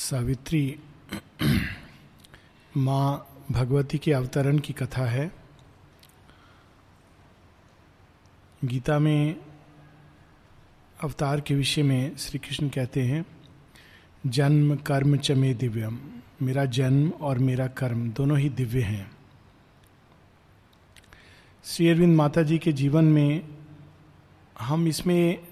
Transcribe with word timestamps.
सावित्री, 0.00 0.80
माँ 2.76 3.28
भगवती 3.50 3.98
के 3.98 4.12
अवतरण 4.12 4.58
की 4.58 4.72
कथा 4.72 5.04
है। 5.04 5.32
गीता 8.64 8.98
में 8.98 9.36
अवतार 11.02 11.40
के 11.40 11.54
विषय 11.54 11.82
में 11.82 12.16
श्री 12.16 12.38
कृष्ण 12.38 12.68
कहते 12.68 13.02
हैं, 13.02 13.26
जन्म, 14.26 14.76
कर्म 14.76 15.16
च 15.16 15.30
मे 15.30 15.54
दिव्यम। 15.54 15.98
मेरा 16.42 16.64
जन्म 16.64 17.10
और 17.10 17.38
मेरा 17.38 17.66
कर्म 17.66 18.10
दोनों 18.10 18.38
ही 18.38 18.48
दिव्य 18.48 18.82
हैं। 18.82 19.10
श्री 21.64 21.88
अरविंद 21.88 22.16
माता 22.16 22.42
जी 22.42 22.58
के 22.58 22.72
जीवन 22.72 23.04
में 23.04 23.48
हम 24.60 24.88
इसमें 24.88 25.48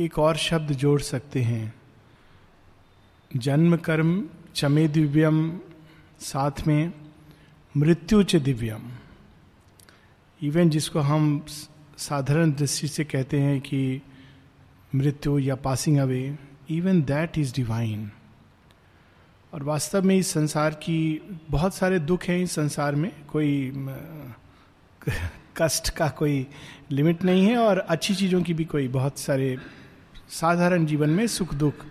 एक 0.00 0.18
और 0.18 0.36
शब्द 0.36 0.72
जोड़ 0.72 1.00
सकते 1.00 1.42
हैं। 1.42 1.79
जन्म 3.30 3.76
कर्म 3.76 4.24
चमे 4.54 4.86
दिव्यम, 4.88 5.60
साथ 6.20 6.66
में 6.66 6.92
मृत्यु 7.74 8.22
च 8.22 8.36
दिव्यम। 8.36 8.90
इवन 10.42 10.70
जिसको 10.70 11.00
हम 11.00 11.44
साधारण 11.98 12.52
दृष्टि 12.52 12.88
से 12.88 13.04
कहते 13.04 13.40
हैं 13.40 13.60
कि 13.60 14.00
मृत्यु 14.94 15.38
या 15.38 15.54
passing 15.56 15.98
away 15.98 16.38
even 16.70 17.02
that 17.02 17.38
is 17.38 17.54
divine 17.54 18.10
और 19.52 19.62
वास्तव 19.62 20.04
में 20.04 20.16
इस 20.16 20.32
संसार 20.32 20.74
की 20.74 21.20
बहुत 21.50 21.74
सारे 21.74 21.98
दुख 21.98 22.24
हैं 22.24 22.38
इस 22.38 22.52
संसार 22.52 22.94
में, 22.94 23.12
कोई 23.26 23.72
कष्ट 25.56 25.90
का 25.90 26.08
कोई 26.08 26.46
लिमिट 26.90 27.24
नहीं 27.24 27.46
है 27.46 27.56
और 27.56 27.78
अच्छी 27.78 28.14
चीज़ों 28.14 28.42
की 28.42 28.54
भी 28.54 28.64
कोई 28.64 28.88
बहुत 28.88 29.18
सारे 29.18 29.56
साधारण 30.30 30.86
जीवन 30.86 31.10
में 31.10 31.26
सुख 31.26 31.54
दुख 31.54 31.86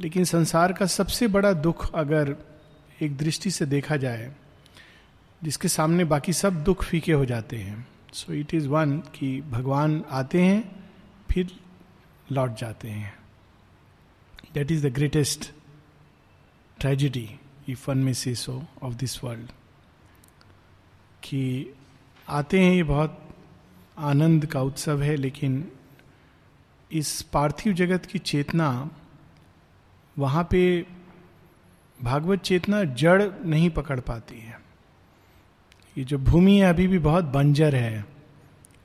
लेकिन 0.00 0.24
संसार 0.24 0.72
का 0.72 0.86
सबसे 0.86 1.26
बड़ा 1.28 1.52
दुख 1.52 1.92
अगर 1.94 2.36
एक 3.02 3.16
दृष्टि 3.16 3.50
से 3.50 3.66
देखा 3.66 3.96
जाए, 3.96 4.32
जिसके 5.44 5.68
सामने 5.68 6.04
बाकी 6.04 6.32
सब 6.32 6.62
दुख 6.64 6.84
फीके 6.84 7.12
हो 7.12 7.24
जाते 7.24 7.56
हैं 7.56 7.86
सो 8.12 8.32
इट 8.32 8.54
इज़ 8.54 8.68
वन 8.68 8.98
कि 9.14 9.40
भगवान 9.40 10.04
आते 10.10 10.42
हैं, 10.42 10.86
फिर 11.30 11.52
लौट 12.32 12.56
जाते 12.56 12.88
हैं। 12.88 13.14
That 14.54 14.70
is 14.70 14.86
the 14.88 14.92
greatest 14.92 15.50
tragedy 16.80 17.28
if 17.68 17.90
one 17.90 17.98
में 17.98 18.12
से 18.14 18.34
सो 18.34 18.62
ऑफ़ 18.82 18.94
दिस 18.94 19.24
वर्ल्ड 19.24 19.50
कि 21.22 21.74
आते 22.28 22.60
हैं 22.60 22.72
ये 22.72 22.82
बहुत 22.82 23.28
आनंद 23.98 24.46
का 24.46 24.62
उत्सव 24.62 25.02
है, 25.02 25.16
लेकिन 25.16 25.72
इस 26.90 27.22
पार्थिव 27.22 27.72
जगत 27.72 28.06
की 28.06 28.18
चेतना 28.18 28.90
वहाँ 30.20 30.46
पे 30.50 30.86
भागवत 32.00 32.40
चेतना 32.40 32.82
जड़ 32.84 33.22
नहीं 33.44 33.70
पकड़ 33.70 34.00
पाती 34.00 34.38
है। 34.40 34.60
ये 35.98 36.04
जो 36.04 36.18
भूमि 36.18 36.56
है 36.56 36.68
अभी 36.68 36.86
भी 36.86 36.98
बहुत 36.98 37.24
बंजर 37.24 37.74
है, 37.74 38.04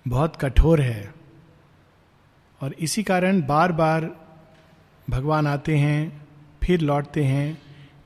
बहुत 0.07 0.35
कठोर 0.35 0.81
है। 0.81 1.13
और 2.61 2.73
इसी 2.73 3.03
कारण 3.03 3.41
बार 3.41 3.71
बार 3.71 4.09
भगवान 5.09 5.47
आते 5.47 5.77
हैं, 5.77 6.27
फिर 6.63 6.81
लौटते 6.81 7.23
हैं। 7.23 7.61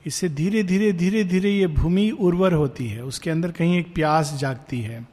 इससे 0.05 0.29
धीरे 0.29 0.63
धीरे 0.63 0.91
धीरे 0.93 1.23
धीरे 1.23 1.51
ये 1.51 1.67
भूमि 1.67 2.09
उर्वर 2.11 2.53
होती 2.53 2.87
है। 2.87 3.03
उसके 3.03 3.29
अंदर 3.29 3.51
कहीं 3.51 3.77
एक 3.79 3.93
प्यास 3.95 4.33
जागती 4.33 4.81
है। 4.81 5.07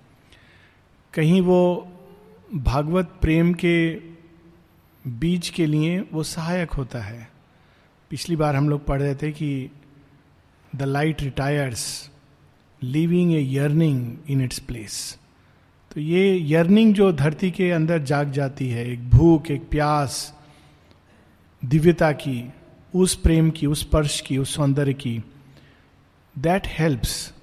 कहीं 1.14 1.40
वो 1.40 1.60
भागवत 2.54 3.14
प्रेम 3.20 3.54
के 3.54 3.94
बीज 5.04 5.48
के 5.48 5.66
लिए 5.66 6.00
वो 6.12 6.22
सहायक 6.22 6.70
होता 6.70 6.98
है। 6.98 7.35
पिछली 8.10 8.36
बार 8.36 8.56
हम 8.56 8.68
लोग 8.68 8.84
पढ़ 8.86 9.00
रहे 9.02 9.14
थे 9.14 9.30
कि 9.32 9.70
the 10.76 10.82
light 10.82 11.22
retires, 11.22 12.10
living 12.82 13.32
a 13.32 13.40
yearning 13.40 14.30
in 14.30 14.44
its 14.44 14.58
place. 14.58 15.18
तो 15.90 16.00
ये 16.00 16.38
यर्निंग 16.52 16.94
जो 16.94 17.12
धरती 17.12 17.50
के 17.50 17.70
अंदर 17.70 18.02
जाग 18.02 18.30
जाती 18.32 18.68
है, 18.68 18.86
एक 18.92 19.10
भूख, 19.10 19.50
एक 19.50 19.68
प्यास, 19.70 20.34
दिव्यता 21.62 22.12
की, 22.12 22.52
उस 22.94 23.14
प्रेम 23.14 23.50
की, 23.50 23.66
उस 23.66 23.80
स्पर्श 23.80 24.20
की, 24.20 24.38
उस 24.38 24.54
सौंदर्य 24.54 24.94
की 24.94 25.20
दैट 26.36 26.66
हेल्प्स 26.68 27.34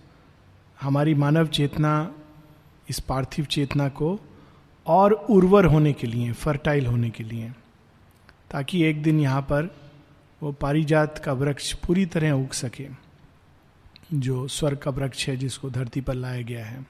हमारी 0.81 1.13
मानव 1.15 1.47
चेतना, 1.47 2.11
इस 2.89 2.99
पार्थिव 2.99 3.45
चेतना 3.45 3.89
को 3.89 4.19
और 4.85 5.11
उर्वर 5.11 5.65
होने 5.65 5.93
के 5.93 6.07
लिए 6.07 6.31
फर्टाइल 6.31 6.85
होने 6.85 7.09
के 7.09 7.23
लिए, 7.23 7.51
ताकि 8.51 8.83
एक 8.83 9.03
दिन 9.03 9.19
यहाँ 9.19 9.41
पर 9.41 9.75
वो 10.43 10.51
पारिजात 10.51 11.17
का 11.17 11.33
वृक्ष 11.33 11.73
पूरी 11.73 12.05
तरह 12.05 12.31
उग 12.31 12.51
सके, 12.51 12.87
जो 14.13 14.47
स्वर्ग 14.47 14.77
का 14.77 14.91
वृक्ष 14.91 15.27
है 15.29 15.37
जिसको 15.37 15.69
धरती 15.69 16.01
पर 16.01 16.13
लाया 16.13 16.41
गया 16.41 16.65
है। 16.65 16.85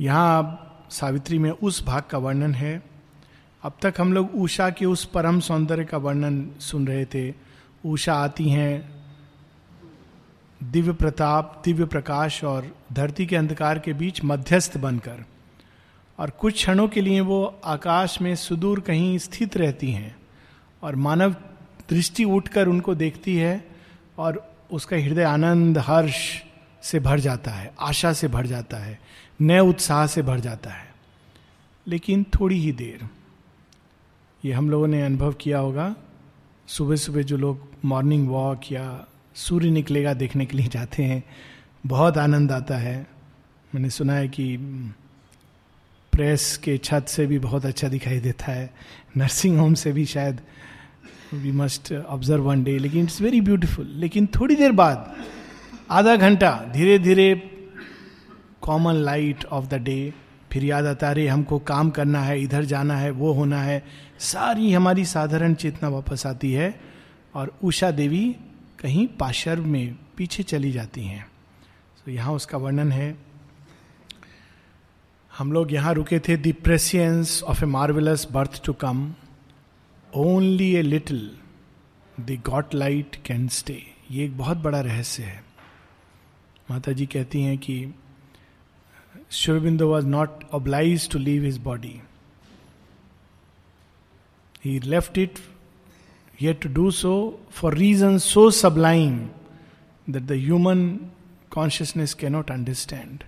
यहाँ 0.00 0.72
सावित्री 0.90 1.38
में 1.38 1.50
उस 1.50 1.84
भाग 1.84 2.02
का 2.02 2.18
वर्णन 2.18 2.54
है। 2.54 2.82
अब 3.62 3.72
तक 3.82 3.94
हम 3.98 4.12
लोग 4.12 4.34
उषा 4.34 4.70
के 4.70 4.86
उस 4.86 5.04
परम 5.04 5.40
सौंदर्य 5.40 5.84
का 5.84 5.98
वर्णन 5.98 6.50
सुन 6.60 6.86
रहे 6.86 7.04
थे। 7.04 7.34
उषा 7.86 8.14
आती 8.14 8.48
हैं, 8.50 9.04
दिव्य 10.62 10.92
प्रताप, 10.92 11.62
दिव्य 11.64 11.84
प्रकाश 11.84 12.44
और 12.44 12.76
धरती 12.92 13.26
के 13.26 13.36
अंधकार 13.36 13.78
के 13.78 13.92
बीच 13.92 14.24
मध्यस्थ 14.24 14.78
बनकर। 14.78 15.24
और 16.18 16.30
कुछ 16.30 16.54
क्षणों 16.54 16.88
के 16.88 17.00
लिए 17.00 17.20
वो 17.20 17.60
आकाश 17.64 18.20
में 18.20 18.34
सुदूर 18.36 18.80
कहीं 18.80 19.18
स्थित 19.18 19.56
रहती 19.56 19.92
हैं 19.92 20.16
और 20.82 20.96
मानव 20.96 21.36
दृष्टि 21.90 22.24
उठकर 22.24 22.68
उनको 22.68 22.94
देखती 22.94 23.36
है 23.36 23.64
और 24.18 24.56
उसका 24.72 24.96
हृदय 24.96 25.22
आनंद, 25.22 25.78
हर्ष 25.78 26.42
से 26.82 27.00
भर 27.00 27.20
जाता 27.20 27.50
है, 27.50 27.72
आशा 27.80 28.12
से 28.12 28.28
भर 28.28 28.46
जाता 28.46 28.76
है, 28.76 28.98
नए 29.40 29.58
उत्साह 29.58 30.06
से 30.06 30.22
भर 30.22 30.40
जाता 30.40 30.70
है। 30.70 30.94
लेकिन 31.86 32.24
थोड़ी 32.34 32.58
ही 32.60 32.72
देर, 32.72 33.08
ये 34.44 34.52
हम 34.52 34.70
लोगों 34.70 34.86
ने 34.86 35.02
अनुभव 35.02 35.32
किया 35.32 35.58
होगा 35.58 35.94
सुबह 36.68 36.96
सुबह 36.96 37.22
जो 37.22 37.36
लोग 37.36 37.68
मॉर्निंग 37.84 38.28
वॉक 38.28 38.72
या 38.72 39.06
सूर्य 39.34 39.70
निकलेगा 39.70 40.14
देखने 40.14 40.46
के 40.46 40.56
लिए 40.56 40.66
जाते 40.66 41.02
हैं, 41.02 41.22
बहुत 41.86 42.18
आनंद 42.18 42.52
आता 42.52 42.76
है। 42.76 43.06
मैंने 43.74 43.90
सुना 43.90 44.12
है 44.12 44.28
कि 44.28 44.56
प्रेस 46.12 46.56
के 46.56 46.76
छत 46.78 47.06
से 47.08 47.26
भी 47.26 47.38
बहुत 47.38 47.66
अच्छा 47.66 47.88
दिखाई 47.88 48.18
देता 48.18 48.52
है, 48.52 48.70
नर्सिंग 49.16 49.58
होम 49.58 49.74
से 49.74 49.92
भी 49.92 50.04
शायद 50.04 50.40
we 51.36 51.52
must 51.52 51.92
observe 51.92 52.42
one 52.42 52.62
day 52.64 52.78
लेकिन 52.78 53.04
इट्स 53.04 53.20
वेरी 53.20 53.40
ब्यूटिफुल 53.40 53.86
लेकिन 53.94 54.26
थोड़ी 54.34 54.56
देर 54.56 54.72
बाद, 54.72 55.14
आधा 55.90 56.16
घंटा, 56.16 56.50
धीरे 56.72 56.98
धीरे 56.98 57.34
common 58.62 58.94
light 58.94 59.44
of 59.44 59.66
the 59.66 59.74
day 59.74 60.12
फिर 60.52 60.64
याद 60.64 60.86
आता 60.86 61.10
रहे 61.12 61.26
हमको 61.28 61.58
काम 61.58 61.90
करना 61.90 62.20
है, 62.20 62.40
इधर 62.42 62.64
जाना 62.64 62.96
है, 62.96 63.10
वो 63.10 63.32
होना 63.32 63.60
है। 63.62 63.82
सारी 64.18 64.72
हमारी 64.72 65.04
साधारण 65.04 65.54
चेतना 65.54 65.88
वापस 65.88 66.26
आती 66.26 66.52
है 66.52 66.68
और 67.34 67.52
उषा 67.64 67.90
देवी 67.90 68.24
कहीं 68.80 69.06
पाशर्व 69.20 69.66
में 69.66 69.96
पीछे 70.16 70.42
चली 70.42 70.70
जाती 70.72 71.04
हैं। 71.04 71.26
तो 72.04 72.10
यहाँ 72.10 72.32
उसका 72.32 72.58
वर्णन 72.58 72.92
है। 72.92 73.16
हम 75.32 75.52
लोग 75.52 75.72
यहाँ 75.72 75.94
रुके 75.94 76.18
थे 76.18 76.36
the 76.36 76.54
prescience 76.64 77.42
of 77.42 77.62
a 77.64 77.66
marvellous 77.66 78.26
birth 78.32 78.62
to 78.64 78.72
come 78.72 79.06
only 80.16 80.74
a 80.76 80.82
little 80.82 81.30
the 82.20 82.40
god 82.46 82.74
light 82.74 83.16
can 83.24 83.48
stay 83.48 83.82
ये 84.10 84.24
एक 84.24 84.36
बहुत 84.38 84.56
बड़ा 84.56 84.80
रहस्य 84.80 85.22
है। 85.22 85.44
माता 86.70 86.92
जी 86.92 87.06
कहती 87.06 87.42
हैं 87.42 87.58
कि 87.58 87.94
शिवबिंदो 89.30 89.88
was 89.88 90.06
not 90.06 90.44
obliged 90.54 91.08
to 91.10 91.18
leave 91.18 91.44
his 91.44 91.58
body 91.58 92.00
he 94.64 94.78
left 94.80 95.18
it 95.18 95.38
yet 96.42 96.62
to 96.62 96.68
do 96.68 96.90
so 96.90 97.12
for 97.52 97.74
reason 97.74 98.18
so 98.18 98.50
sublime 98.50 99.18
that 100.10 100.22
the 100.22 100.32
human 100.32 100.88
consciousness 101.50 102.14
cannot 102.14 102.50
understand 102.50 103.24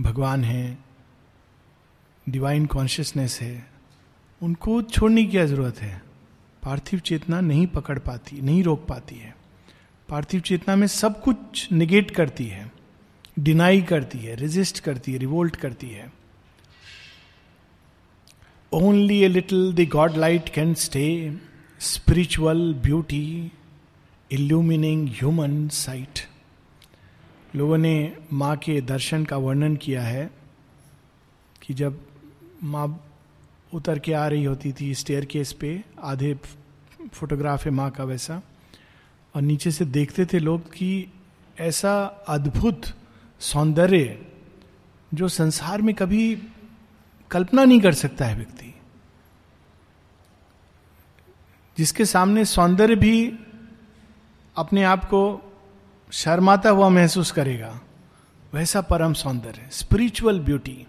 भगवान 0.00 0.44
है 0.44 0.78
डिवाइन 2.28 2.66
कॉन्शियसनेस 2.66 3.40
है। 3.40 3.69
उनको 4.42 4.82
छोड़ने 4.82 5.24
की 5.24 5.30
क्या 5.30 5.44
ज़रूरत 5.46 5.78
है? 5.78 6.02
पार्थिव 6.62 7.00
चेतना 7.00 7.40
नहीं 7.40 7.66
पकड़ 7.66 7.98
पाती, 7.98 8.40
नहीं 8.40 8.62
रोक 8.62 8.86
पाती 8.86 9.14
है। 9.14 9.34
पार्थिव 10.08 10.40
चेतना 10.40 10.76
में 10.76 10.86
सब 10.86 11.20
कुछ 11.22 11.72
निगेट 11.72 12.10
करती 12.10 12.44
है 12.44 12.70
डिनाई 13.38 13.82
करती 13.82 14.18
है 14.18 14.34
रेजिस्ट 14.34 14.80
करती 14.80 15.12
है 15.12 15.18
रिवोल्ट 15.18 15.56
करती 15.56 15.88
है। 15.88 16.12
Only 18.72 19.20
a 19.22 19.28
little 19.28 19.72
the 19.72 19.88
god 19.88 20.16
light 20.16 20.48
can 20.48 20.74
stay 20.74 21.06
spiritual 21.80 22.74
beauty 22.74 23.52
illumining 24.30 25.08
human 25.08 25.68
sight 25.68 26.18
लोगों 27.56 27.78
ने 27.78 27.94
माँ 28.32 28.56
के 28.56 28.80
दर्शन 28.80 29.24
का 29.24 29.36
वर्णन 29.36 29.76
किया 29.76 30.02
है 30.02 30.30
कि 31.62 31.74
जब 31.74 32.00
माँ 32.62 32.88
उतर 33.74 33.98
के 33.98 34.12
आ 34.12 34.26
रही 34.28 34.44
होती 34.44 34.74
थी 34.80 34.94
स्टेयर 34.94 35.24
केस 35.24 35.52
पे, 35.52 35.84
आधे 36.02 36.34
फोटोग्राफ 37.12 37.64
है 37.64 37.70
माँ 37.70 37.90
का 37.90 38.04
वैसा। 38.04 38.42
और 39.36 39.42
नीचे 39.42 39.70
से 39.70 39.84
देखते 39.84 40.26
थे 40.26 40.38
लोग 40.38 40.72
कि 40.72 41.06
ऐसा 41.60 42.04
अद्भुत 42.28 42.82
सौंदर्य 43.40 44.26
जो 45.14 45.28
संसार 45.28 45.82
में 45.82 45.94
कभी 45.94 46.42
कल्पना 47.30 47.64
नहीं 47.64 47.80
कर 47.80 47.92
सकता 47.92 48.24
है 48.24 48.36
व्यक्ति। 48.36 48.74
जिसके 51.78 52.04
सामने 52.04 52.44
सौंदर्य 52.44 52.96
भी 52.96 53.38
अपने 54.56 54.84
आप 54.84 55.04
को 55.04 55.52
शर्माता 56.12 56.70
हुआ 56.70 56.88
महसूस 56.88 57.30
करेगा, 57.32 57.80
वैसा 58.54 58.80
परम 58.80 59.12
सौंदर्य 59.12 59.68
स्पिरिचुअल 59.70 60.40
ब्यूटी 60.40 60.86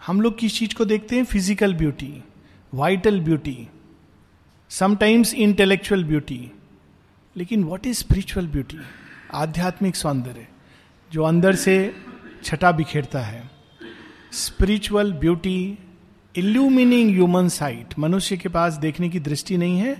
हम 0.00 0.20
लोग 0.20 0.38
किस 0.38 0.58
चीज़ 0.58 0.74
को 0.74 0.84
देखते 0.84 1.16
हैं? 1.16 1.24
Physical 1.24 1.74
beauty 1.74 2.12
vital 2.72 3.20
beauty 3.20 3.56
sometimes 4.70 5.34
intellectual 5.34 6.04
beauty 6.04 6.40
लेकिन 7.36 7.64
व्हाट 7.64 7.86
इज़ 7.86 7.98
स्पिरिचुअल 7.98 8.46
ब्यूटी 8.46 8.78
आध्यात्मिक 9.34 9.96
सौंदर्य, 9.96 10.46
जो 11.10 11.22
अंदर 11.22 11.54
से 11.54 11.94
छटा 12.44 12.72
बिखेरता 12.72 13.20
है। 13.20 13.42
Spiritual 14.34 15.12
beauty 15.14 15.78
illumining 16.34 17.10
human 17.10 17.48
sight 17.48 17.98
मनुष्य 17.98 18.36
के 18.36 18.48
पास 18.48 18.74
देखने 18.76 19.08
की 19.08 19.20
दृष्टि 19.20 19.56
नहीं 19.56 19.78
है 19.78 19.96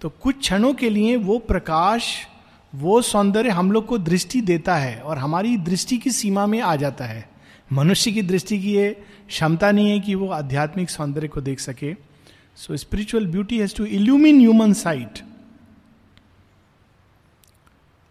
तो 0.00 0.08
कुछ 0.12 0.38
क्षणों 0.38 0.72
के 0.74 0.90
लिए 0.90 1.16
वो 1.18 1.38
प्रकाश, 1.40 2.26
वो 2.72 3.00
सौंदर्य 3.02 3.50
हम 3.50 3.72
लोग 3.72 3.86
को 3.86 3.98
दृष्टि 4.00 4.40
देता 4.42 4.76
है 4.76 5.00
और 5.00 5.18
हमारी 5.18 5.56
दृष्टि 5.58 5.98
की 5.98 6.10
सीमा 6.10 6.46
में 6.46 6.60
आ 6.60 6.74
जाता 6.76 7.04
है। 7.04 7.28
मनुष्य 7.72 8.10
की 8.12 8.22
दृष्टि 8.22 8.58
की 8.58 8.72
ये 8.72 9.04
क्षमता 9.28 9.72
नहीं 9.72 9.90
है 9.90 10.00
कि 10.00 10.14
वो 10.14 10.28
आध्यात्मिक 10.28 10.90
सौंदर्य 10.90 11.28
को 11.28 11.40
देख 11.40 11.60
सके। 11.60 11.94
So 12.56 12.76
spiritual 12.76 13.26
beauty 13.26 13.58
has 13.58 13.76
to 13.76 13.84
illumine 13.84 14.40
human 14.40 14.72
sight 14.72 15.18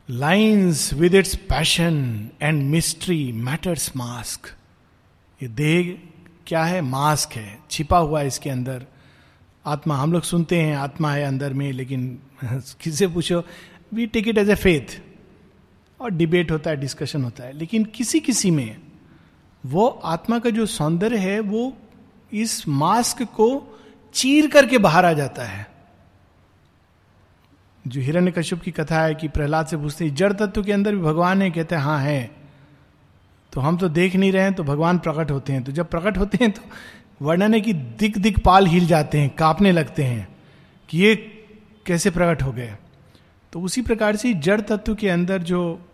lines 0.09 0.93
with 0.93 1.15
its 1.15 1.35
passion 1.35 2.29
and 2.41 2.63
mystery 2.63 3.31
matter's 3.31 3.95
mask 3.95 4.53
ये 5.43 5.49
देह 5.49 5.99
क्या 6.47 6.63
है? 6.63 6.81
मास्क 6.81 7.31
है। 7.31 7.59
छिपा 7.71 7.97
हुआ 7.97 8.21
है 8.21 8.27
इसके 8.27 8.49
अंदर। 8.49 8.85
आत्मा, 9.65 9.97
हम 9.97 10.13
लोग 10.13 10.21
सुनते 10.21 10.61
हैं 10.61 10.75
आत्मा 10.75 11.13
है 11.13 11.23
अंदर 11.23 11.53
में, 11.53 11.71
लेकिन 11.71 12.19
किसी 12.81 13.07
पूछो? 13.07 13.43
We 13.93 14.05
take 14.05 14.27
it 14.27 14.37
as 14.37 14.49
a 14.49 14.55
faith 14.55 15.01
और 16.01 16.11
डिबेट 16.11 16.51
होता 16.51 16.69
है 16.69 16.77
डिस्कशन 16.77 17.23
होता 17.23 17.43
है। 17.43 17.53
लेकिन 17.53 17.85
किसी 17.85 18.19
किसी 18.19 18.51
में 18.51 18.86
वो 19.67 19.87
आत्मा 19.87 20.39
का 20.39 20.49
जो 20.49 20.65
सौंदर्य 20.65 21.17
है, 21.17 21.39
वो 21.39 21.73
इस 22.33 22.67
मास्क 22.67 23.21
को 23.23 23.77
चीर 24.15 24.47
करके 24.47 24.77
बाहर 24.77 25.05
आ 25.05 25.13
जाता 25.13 25.43
है। 25.43 25.65
जो 27.87 28.01
हिरण्य 28.01 28.31
कश्यप 28.31 28.61
की 28.61 28.71
कथा 28.71 29.01
है 29.01 29.15
कि 29.15 29.27
प्रहलाद 29.27 29.67
से 29.67 29.77
पूछते 29.77 30.05
हैं, 30.05 30.15
जड़ 30.15 30.33
तत्व 30.33 30.63
के 30.63 30.71
अंदर 30.71 30.95
भी 30.95 31.01
भगवान 31.01 31.41
है, 31.41 31.51
कहते 31.51 31.75
हैं 31.75 31.81
हाँ 31.81 31.99
है। 31.99 32.31
तो 33.53 33.61
हम 33.61 33.77
तो 33.77 33.89
देख 33.89 34.15
नहीं 34.15 34.31
रहे 34.31 34.43
हैं 34.43 34.53
तो 34.53 34.63
भगवान 34.63 34.97
प्रकट 34.99 35.31
होते 35.31 35.53
हैं। 35.53 35.63
तो 35.63 35.71
जब 35.71 35.89
प्रकट 35.89 36.17
होते 36.17 36.37
हैं 36.41 36.51
तो 36.51 36.61
वर्णन 37.21 37.53
है 37.53 37.61
कि 37.61 37.73
दिक 37.73 38.17
दिक 38.17 38.37
पाल 38.39 38.67
हिल 38.67 38.85
जाते 38.87 39.19
हैं, 39.19 39.29
कांपने 39.29 39.71
लगते 39.71 40.03
हैं 40.03 40.27
कि 40.89 40.97
ये 40.97 41.15
कैसे 41.85 42.09
प्रकट 42.09 42.43
हो 42.43 42.51
गए। 42.51 42.75
तो 43.53 43.61
उसी 43.61 43.81
प्रकार 43.81 44.15
से 44.15 44.33
जड़ 44.33 44.59
तत्व 44.61 44.95
के 44.95 45.09
अंदर 45.09 45.43
जो 45.43 45.86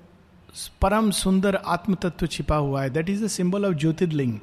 परम 0.81 1.11
सुंदर 1.11 1.55
आत्म 1.55 1.95
तत्व 1.95 2.27
छिपा 2.27 2.55
हुआ 2.55 2.83
है। 2.83 2.89
That 2.89 3.09
is 3.09 3.25
the 3.25 3.27
symbol 3.27 3.65
of 3.65 3.73
Jyotirlinga 3.73 4.39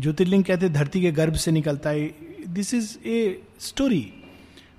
Jyotirlinga 0.00 0.44
कहते 0.44 0.68
धरती 0.68 1.00
के 1.00 1.12
गर्भ 1.12 1.34
से 1.34 1.50
निकलता 1.50 1.90
है। 1.90 2.14
This 2.48 2.74
is 2.74 2.98
a 3.06 3.42
story 3.60 4.12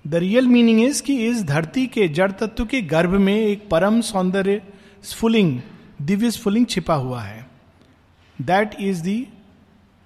the 0.08 0.16
real 0.16 0.48
meaning 0.48 0.82
is 0.82 1.04
कि 1.04 1.28
इस 1.28 1.44
धरती 1.44 1.88
के 1.88 2.08
जड़ 2.08 2.32
तत्व 2.32 2.66
के 2.66 2.82
गर्भ 2.82 3.10
में 3.10 3.36
एक 3.36 3.70
परम 3.70 4.02
सौंदर्य 4.02 4.62
स्फुलिंग, 5.04 5.62
दिव्य 6.02 6.32
स्फुलिंग 6.32 6.66
छिपा 6.66 6.94
हुआ 6.94 7.22
है। 7.22 7.50
That 8.42 8.76
is 8.80 9.10
the 9.10 9.26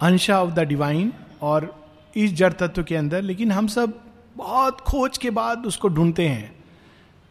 Ansha 0.01 0.43
of 0.43 0.51
the 0.51 0.59
divine 0.59 1.13
और 1.41 1.89
इस 2.15 2.33
जड़ 2.33 2.53
तत्व 2.53 2.83
के 2.83 2.95
अंदर। 2.95 3.21
लेकिन 3.21 3.51
हम 3.51 3.67
सब 3.67 4.01
बहुत 4.37 4.81
खोज 4.81 5.17
के 5.17 5.29
बाद 5.29 5.65
उसको 5.65 5.87
ढूंढते 5.87 6.27
हैं। 6.27 6.55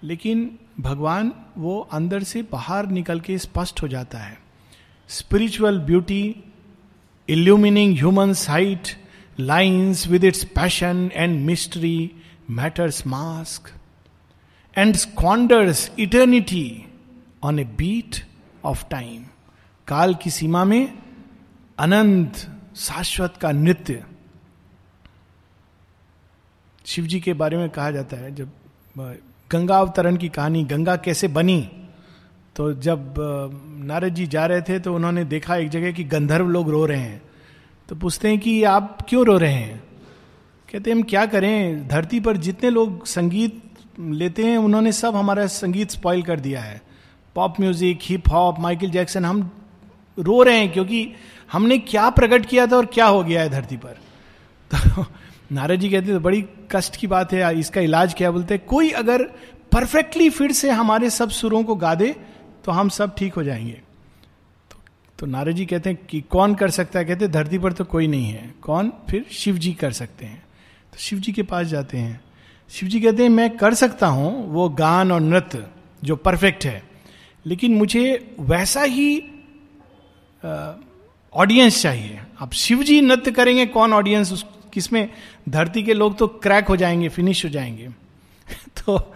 लेकिन 0.05 0.59
भगवान 0.81 1.33
वो 1.57 1.79
अंदर 1.93 2.23
से 2.23 2.43
बाहर 2.43 2.87
निकल 2.87 3.21
के 3.21 3.39
स्पष्ट 3.39 3.83
हो 3.83 3.89
जाता 3.89 4.19
है। 4.19 4.39
Spiritual 5.09 5.79
beauty 5.79 6.45
illumining 7.29 7.95
human 7.95 8.33
sight 8.33 8.89
lines 9.41 10.07
with 10.07 10.25
its 10.25 10.45
passion 10.45 11.11
and 11.15 11.41
mystery 11.47 12.11
matter's 12.51 13.07
mask 13.07 13.71
and 14.79 14.97
squanders 14.97 15.91
eternity 15.99 16.85
on 17.43 17.59
a 17.59 17.65
beat 17.65 18.25
of 18.65 18.85
time 18.91 19.25
काल 19.89 20.15
की 20.15 20.31
सीमा 20.31 20.65
में 20.65 20.99
अनंत 21.79 22.37
शाश्वत 22.77 23.37
का 23.37 23.53
नृत्य। 23.53 24.05
शिव 26.85 27.07
जी 27.07 27.21
के 27.21 27.33
बारे 27.33 27.57
में 27.57 27.69
कहा 27.71 27.91
जाता 27.91 28.17
है 28.17 28.35
जब 28.35 28.51
गंगा 29.53 29.79
अवतरण 29.79 30.17
की 30.17 30.29
कहानी, 30.29 30.65
गंगा 30.65 30.97
कैसे 30.97 31.29
बनी? 31.29 31.71
तो 32.57 32.75
जब 32.75 33.15
नारद 33.79 34.09
जी 34.09 34.27
जा 34.27 34.47
रहे 34.47 34.63
थे 34.63 34.79
तो 34.79 34.95
उन्होंने 34.95 35.25
देखा 35.25 35.57
एक 35.57 35.69
जगह 35.69 35.93
कि 35.93 36.05
गंधर्व 36.05 36.49
लोग 36.49 36.71
रो 36.71 36.87
रहे 36.87 37.01
हैं। 37.01 37.23
तो 37.89 37.95
पूछते 37.97 38.29
हैं 38.29 38.39
कि 38.39 38.65
आप 38.65 38.99
क्यों 39.09 39.27
रो 39.27 39.39
रहे 39.39 39.53
हैं? 39.53 39.85
कहते 40.73 40.91
हैं, 40.91 40.97
हम 40.97 41.03
क्या 41.03 41.27
करें? 41.27 41.89
धरती 41.89 42.21
पर 42.21 42.37
जितने 42.37 42.71
लोग 42.71 43.07
संगीत 43.07 43.63
लेते 44.01 44.45
हैं, 44.45 44.59
उन्होंने 44.59 44.93
सब 44.93 45.17
हमारा 45.17 45.47
संगीत 45.47 45.91
स्पॉइल 45.91 46.23
कर 46.23 46.41
दिया 46.41 46.61
है। 46.61 46.83
Pop 47.35 47.61
music 47.61 47.99
hip 48.03 48.23
hop 48.33 48.61
Michael 48.61 48.91
Jackson 48.91 49.25
हम 49.25 49.51
रो 50.19 50.43
रहे 50.43 50.59
हैं 50.59 50.73
क्योंकि 50.73 51.13
हमने 51.53 51.79
क्या 51.79 52.11
प्रकट 52.11 52.47
किया 52.47 52.67
था 52.67 52.77
और 52.77 52.87
क्या 52.87 53.07
हो 53.07 53.25
गया 53.25 53.43
है 53.43 53.49
धरती 53.49 53.77
पर? 53.77 53.99
तो 54.75 55.07
नारद 55.51 55.81
जी 55.81 55.89
कहते 55.91 56.13
तो 56.13 56.21
बड़ी 56.21 56.45
कष्ट 56.73 56.97
की 56.97 57.07
बात 57.07 57.33
है 57.33 57.59
इसका 57.59 57.81
इलाज 57.81 58.15
क्या 58.15 58.31
बोलते 58.31 58.55
हैं? 58.55 58.65
कोई 58.67 58.91
अगर 58.91 59.23
परफेक्टली 59.73 60.29
फिर 60.31 60.53
से 60.53 60.71
हमारे 60.71 61.11
सब 61.11 61.31
सुरों 61.31 61.63
को 61.65 61.75
गा 61.75 61.95
दे 61.95 62.15
तो 62.65 62.73
हम 62.73 62.89
सब 62.89 63.15
ठीक 63.15 63.35
हो 63.35 63.43
जाएँगे. 63.43 63.81
तो, 64.71 64.79
तो 65.19 65.27
नारद 65.27 65.57
जी 65.57 65.67
कहते 65.67 65.91
हैं 65.91 65.99
कि 66.07 66.21
कौन 66.21 66.55
कर 66.55 66.71
सकता 66.71 66.99
है? 66.99 67.05
कहते 67.05 67.29
धरती 67.29 67.59
पर 67.59 67.73
तो 67.73 67.85
कोई 67.85 68.07
नहीं 68.07 68.27
है। 68.27 68.55
कौन? 68.63 68.93
फिर 69.11 69.25
शिव 69.33 69.59
जी 69.59 69.73
कर 69.73 69.93
सकते 69.93 70.27
हैं। 70.27 70.43
तो 70.93 70.99
शिव 70.99 71.19
जी 71.19 71.33
के 71.33 71.43
पास 71.43 71.67
जाते 71.67 71.99
हैं। 71.99 72.21
शिव 72.71 72.89
जी 72.89 73.01
कहते 73.01 73.23
हैं 73.23 73.31
मैं 73.31 73.57
कर 73.57 73.75
सकता 73.75 74.07
हूँ 74.07 74.53
वो 74.53 74.69
गान 74.69 75.13
और 75.13 75.21
नृत्य 75.21 75.65
जो 76.05 76.17
परफेक्ट 76.17 76.65
है 76.65 76.83
लेकिन 77.47 77.75
मुझे 77.75 78.37
वैसा 78.41 78.83
ही 78.83 79.19
ऑडियंस 81.35 81.83
चाहिए। 81.83 82.21
अब 82.39 82.51
शिव 82.53 82.83
जी 82.83 83.01
नृत्य 83.01 83.31
करेंगे 83.31 83.67
कौन 83.67 83.93
ऑडियंस 83.93 84.45
किसमें? 84.73 85.09
धरती 85.49 85.83
के 85.83 85.95
लोग 85.95 86.19
तो 86.19 86.27
क्रैक 86.27 86.69
हो 86.69 86.77
जाएँगे 86.77 87.09
फिनिश 87.09 87.45
हो 87.45 87.51
जाएँगे। 87.51 87.89
तो 88.53 89.15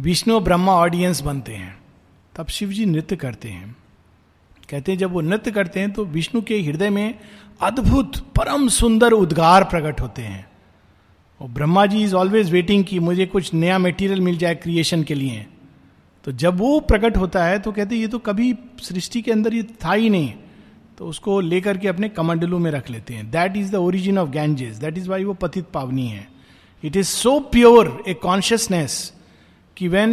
विष्णु 0.00 0.40
ब्रह्मा 0.40 0.72
ऑडियंस 0.72 1.20
बनते 1.20 1.52
हैं। 1.52 1.78
तब 2.36 2.46
शिव 2.48 2.70
जी 2.70 2.86
नृत्य 2.86 3.16
करते 3.16 3.48
हैं। 3.48 3.76
कहते 4.70 4.92
हैं, 4.92 4.98
जब 4.98 5.12
वो 5.12 5.20
नृत्य 5.20 5.50
करते 5.50 5.80
हैं 5.80 5.92
तो 5.92 6.04
विष्णु 6.04 6.42
के 6.42 6.60
हृदय 6.60 6.90
में 6.90 7.18
अद्भुत, 7.60 8.16
परम 8.16 8.68
सुंदर 8.68 9.12
उद्गार 9.12 9.64
प्रकट 9.64 10.00
होते 10.00 10.22
हैं। 10.22 10.50
और 11.40 11.48
Brahma 11.48 11.86
ji 11.86 12.02
is 12.02 12.14
always 12.14 12.52
waiting 12.52 12.84
कि 12.84 12.98
मुझे 12.98 13.26
कुछ 13.26 13.54
नया 13.54 13.78
मेटीरियल 13.78 14.20
मिल 14.20 14.38
जाए 14.38 14.54
क्रिएशन 14.54 15.02
के 15.02 15.14
लिए। 15.14 15.46
तो 16.24 16.32
जब 16.32 16.56
वो 16.56 16.80
प्रकट 16.80 17.16
होता 17.16 17.44
है 17.44 17.58
तो 17.58 17.72
कहते 17.72 17.96
ये 17.96 18.08
तो 18.08 18.18
कभी 18.18 18.54
सृष्टि 18.82 19.22
के 19.22 19.32
अंदर 19.32 19.54
ये 19.54 19.62
था 19.62 19.92
ही 19.92 20.10
नहीं। 20.10 20.34
तो 21.00 21.06
उसको 21.06 21.40
लेकर 21.40 21.78
के 21.78 21.88
अपने 21.88 22.08
कमंडलू 22.08 22.58
में 22.58 22.70
रख 22.70 22.90
लेते 22.90 23.14
हैं। 23.14 23.30
That 23.30 23.56
is 23.56 23.70
the 23.72 23.74
origin 23.74 24.18
of 24.18 24.28
Ganges 24.30 24.76
that 24.76 24.98
is 24.98 25.08
why 25.10 25.24
वो 25.24 25.34
पतित 25.34 25.66
पावनी 25.74 26.06
है। 26.06 26.26
It 26.84 26.96
is 26.96 27.06
so 27.08 27.38
pure 27.52 28.02
a 28.08 28.14
consciousness 28.14 29.12
कि 29.76 29.88
when 29.88 30.12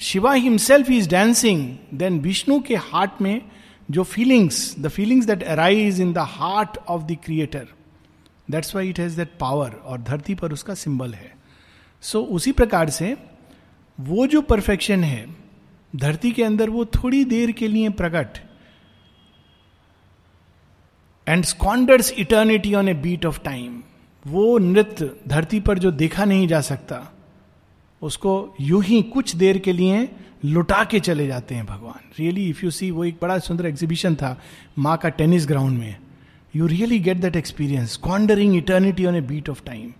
Shiva 0.00 0.32
himself 0.32 0.90
is 0.90 1.08
dancing 1.08 1.62
then 1.94 2.18
Vishnu 2.20 2.60
के 2.60 2.76
हार्ट 2.76 3.22
में 3.22 3.40
जो 3.90 4.02
feelings 4.04 4.74
the 4.78 4.88
feelings 4.88 5.26
that 5.26 5.42
arise 5.42 6.00
in 6.00 6.12
the 6.12 6.18
heart 6.18 6.76
of 6.88 7.02
the 7.02 7.16
creator 7.24 7.66
that's 8.50 8.74
why 8.74 8.88
it 8.88 9.00
has 9.00 9.16
that 9.16 9.30
power 9.40 9.70
और 9.84 10.00
धरती 10.00 10.34
पर 10.34 10.52
उसका 10.52 10.74
symbol 10.74 11.14
है। 11.14 11.32
सो 12.02 12.18
so, 12.18 12.26
उसी 12.26 12.52
प्रकार 12.52 12.90
से 12.90 13.16
वो 13.98 14.26
जो 14.26 14.42
परफेक्शन 14.42 15.04
है 15.04 15.26
धरती 15.96 16.32
के 16.32 16.44
अंदर 16.44 16.70
वो 16.70 16.84
थोड़ी 16.84 17.24
देर 17.24 17.52
के 17.52 17.68
लिए 17.68 17.88
प्रकट 17.88 18.38
and 21.28 21.44
squanders 21.44 22.12
eternity 22.18 22.74
on 22.74 22.88
a 22.88 22.94
beat 22.96 23.26
of 23.26 23.40
time 23.40 23.82
वो 24.24 24.56
नृत्य 24.58 25.10
धरती 25.28 25.60
पर 25.60 25.78
जो 25.78 25.90
देखा 25.92 26.24
नहीं 26.24 26.46
जा 26.48 26.60
सकता, 26.60 27.12
उसको 28.02 28.54
यू 28.60 28.80
ही 28.80 29.02
कुछ 29.04 29.34
देर 29.36 29.58
के 29.58 29.72
लिए 29.72 30.08
लुटा 30.44 30.82
के 30.84 31.00
चले 31.00 31.26
जाते 31.26 31.54
हैं 31.54 31.66
भगवान। 31.66 32.10
रियली 32.18 32.48
इफ़ 32.50 32.64
यू 32.64 32.70
सी 32.70 32.90
वो 32.90 33.04
एक 33.04 33.18
बड़ा 33.22 33.38
सुंदर 33.38 33.66
एग्जीबिशन 33.66 34.14
था 34.14 34.38
माँ 34.78 34.96
का 34.96 35.08
टेनिस 35.08 35.46
ग्राउंड 35.46 35.78
में। 35.78 35.96
You 36.56 36.66
really 36.66 36.98
get 36.98 37.16
that 37.16 37.36
experience 37.36 37.92
squandering 37.92 38.56
eternity 38.56 39.06
on 39.06 39.16
a 39.16 39.20
beat 39.20 39.48
of 39.50 39.62
time 39.66 39.92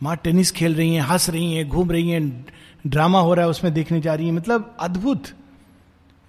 माँ 0.00 0.16
टेनिस 0.16 0.50
खेल 0.50 0.74
रही 0.74 0.94
हैं, 0.94 1.02
हंस 1.02 1.28
रही 1.30 1.54
हैं, 1.54 1.68
घूम 1.68 1.90
रही 1.90 2.10
हैं 2.10 2.46
ड्रामा 2.86 3.20
हो 3.20 3.34
रहा 3.34 3.44
है, 3.44 3.50
उसमें 3.50 3.72
देखने 3.74 4.00
जा 4.00 4.14
रही 4.14 4.26
है। 4.26 4.32
मतलब 4.32 4.76
अद्भुत। 4.80 5.32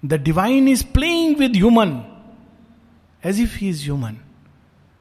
The 0.02 0.14
divine 0.14 0.68
is 0.68 0.84
playing 0.84 1.36
with 1.36 1.56
human 1.56 1.90
as 3.24 3.40
if 3.40 3.56
he 3.56 3.68
is 3.70 3.86
human. 3.86 4.20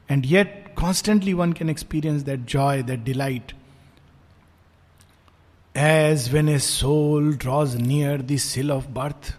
And 0.10 0.26
yet, 0.26 0.76
constantly 0.76 1.34
one 1.34 1.54
can 1.54 1.70
experience 1.70 2.24
that 2.24 2.46
joy, 2.46 2.82
that 2.84 3.04
delight. 3.04 3.54
As 5.76 6.32
when 6.32 6.48
a 6.48 6.60
soul 6.60 7.32
draws 7.34 7.76
near 7.76 8.18
the 8.18 8.38
sill 8.38 8.72
of 8.72 8.94
birth, 8.94 9.36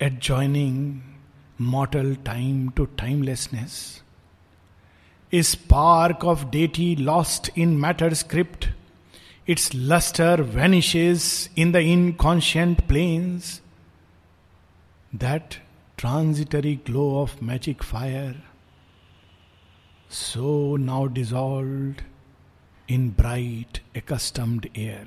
adjoining 0.00 1.02
mortal 1.58 2.16
time 2.16 2.70
to 2.70 2.86
timelessness, 2.96 4.02
a 5.30 5.42
spark 5.42 6.24
of 6.24 6.50
deity 6.50 6.96
lost 6.96 7.50
in 7.54 7.78
matter's 7.78 8.22
crypt, 8.22 8.68
its 9.46 9.74
luster 9.74 10.36
vanishes 10.42 11.50
in 11.54 11.72
the 11.72 11.80
inconscient 11.80 12.88
plains. 12.88 13.60
That 15.12 15.58
transitory 15.98 16.76
glow 16.76 17.22
of 17.22 17.40
magic 17.40 17.82
fire, 17.82 18.36
so 20.10 20.76
now 20.76 21.06
dissolved 21.06 22.02
in 22.88 23.10
bright 23.10 23.80
accustomed 23.94 24.68
air. 24.74 25.04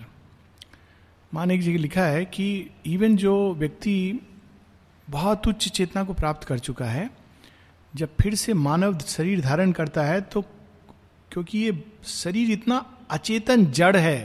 Manik 1.34 1.62
ji 1.62 1.78
लिखा 1.78 2.04
है 2.06 2.24
कि 2.26 2.48
even 2.86 3.16
जो 3.18 3.34
व्यक्ति 3.54 3.98
बहुत 5.08 5.48
उच्च 5.48 5.68
चेतना 5.68 6.04
को 6.04 6.14
प्राप्त 6.14 6.48
कर 6.48 6.60
चुका 6.60 6.86
है 6.86 7.10
जब 7.94 8.16
फिर 8.22 8.36
से 8.36 8.54
मानव 8.54 8.98
शरीर 9.00 9.42
धारण 9.42 9.72
करता 9.72 10.04
है 10.04 10.22
तो 10.32 10.42
क्योंकि 11.32 11.58
ये 11.58 11.84
शरीर 12.06 12.52
इतना 12.52 12.84
अचेतन 13.12 13.66
जड़ 13.72 13.96
है 13.98 14.20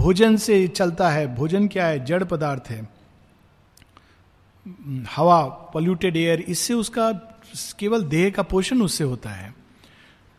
भोजन 0.00 0.36
से 0.36 0.66
चलता 0.68 1.10
है 1.10 1.34
भोजन 1.34 1.68
क्या 1.68 1.86
है 1.86 2.04
जड़ 2.04 2.22
पदार्थ 2.24 2.70
है 2.70 2.82
हवा 5.16 5.42
पोल्यूटेड 5.72 6.16
एयर 6.16 6.40
इससे 6.40 6.74
उसका 6.74 7.10
केवल 7.78 8.02
देह 8.04 8.30
का 8.30 8.42
पोषण 8.42 8.82
उससे 8.82 9.04
होता 9.04 9.30
है। 9.30 9.54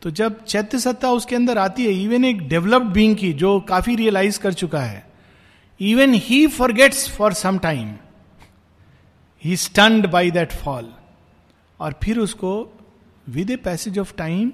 तो 0.02 0.10
जब 0.10 0.44
चैत्य 0.44 0.78
सत्ता 0.78 1.10
उसके 1.10 1.36
अंदर 1.36 1.58
आती 1.58 1.84
है 1.84 1.92
इवन 2.02 2.24
एक 2.24 2.48
डेवलप्ड 2.48 2.86
बींग 2.86 3.16
की, 3.16 3.32
जो 3.32 3.60
काफ़ी 3.60 3.96
रियलाइज़ 3.96 4.38
कर 4.40 4.52
चुका 4.52 4.80
है 4.80 5.06
even 5.80 6.14
he 6.14 6.46
forgets 6.46 7.08
for 7.16 7.32
some 7.32 7.58
time 7.58 7.94
he 9.44 9.56
stunned 9.56 10.06
by 10.10 10.30
that 10.30 10.52
fall 10.52 10.92
और 11.80 11.94
फिर 12.02 12.18
उसको 12.18 12.52
with 13.28 13.50
a 13.50 13.56
passage 13.56 13.98
of 13.98 14.14
time 14.16 14.52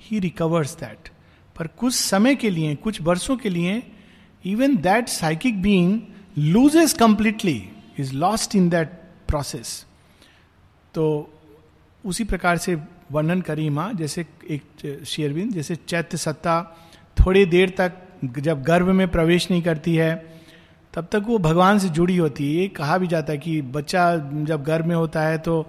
he 0.00 0.18
recovers 0.18 0.74
that 0.74 1.08
पर 1.56 1.66
कुछ 1.66 1.94
समय 1.94 2.34
के 2.34 2.50
लिए, 2.50 2.74
कुछ 2.74 3.00
वर्षों 3.02 3.36
के 3.36 3.48
लिए 3.48 3.82
even 4.44 4.76
that 4.76 5.08
psychic 5.08 5.62
being 5.62 6.00
loses 6.38 6.92
completely 6.92 7.68
is 7.98 8.14
lost 8.14 8.56
in 8.56 8.68
that 8.68 8.99
process 9.30 9.86
तो 10.94 11.04
उसी 12.06 12.24
प्रकार 12.24 12.58
से 12.58 12.76
वर्णन 13.12 13.40
करी 13.40 13.68
माँ, 13.70 13.92
जैसे 13.92 14.26
एक 14.50 14.62
शेयरविंद 15.06 15.52
जैसे 15.52 15.76
चैत्य 15.76 16.16
सत्ता 16.16 16.76
थोड़ी 17.18 17.44
देर 17.46 17.70
तक 17.70 17.92
जब 18.38 18.62
गर्भ 18.62 18.86
में 18.86 19.08
प्रवेश 19.08 19.50
नहीं 19.50 19.62
करती 19.62 19.94
है, 19.96 20.14
तब 20.94 21.08
तक 21.12 21.22
वो 21.26 21.38
भगवान 21.38 21.78
से 21.78 21.88
जुड़ी 21.88 22.16
होती 22.16 22.46
है। 22.46 22.62
ये 22.62 22.68
कहा 22.68 22.98
भी 22.98 23.06
जाता 23.06 23.32
है 23.32 23.38
कि 23.38 23.60
बच्चा 23.62 24.04
जब 24.42 24.62
गर्भ 24.62 24.86
में 24.86 24.96
होता 24.96 25.22
है 25.22 25.38
तो 25.38 25.60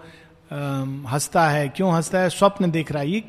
हंसता 1.08 1.48
है। 1.50 1.68
क्यों 1.70 1.94
हंसता 1.96 2.20
है? 2.20 2.30
स्वप्न 2.30 2.72
देख 2.72 2.92
रहा 2.92 3.04
है। 3.04 3.10
ये 3.10 3.24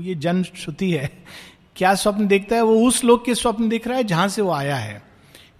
ये 0.00 0.14
जन 0.14 0.42
श्रुति 0.42 0.90
है। 0.90 1.10
क्या 1.76 1.94
स्वप्न 1.94 2.26
देखता 2.26 2.56
है? 2.56 2.62
वो 2.62 2.88
उस 2.88 3.04
लोग 3.04 3.24
के 3.24 3.34
स्वप्न 3.34 3.68
देख 3.68 3.86
रहा 3.88 3.96
है 3.96 4.04
जहाँ 4.04 4.28
से 4.28 4.42
वो 4.42 4.52
आया 4.52 4.76
है। 4.76 5.02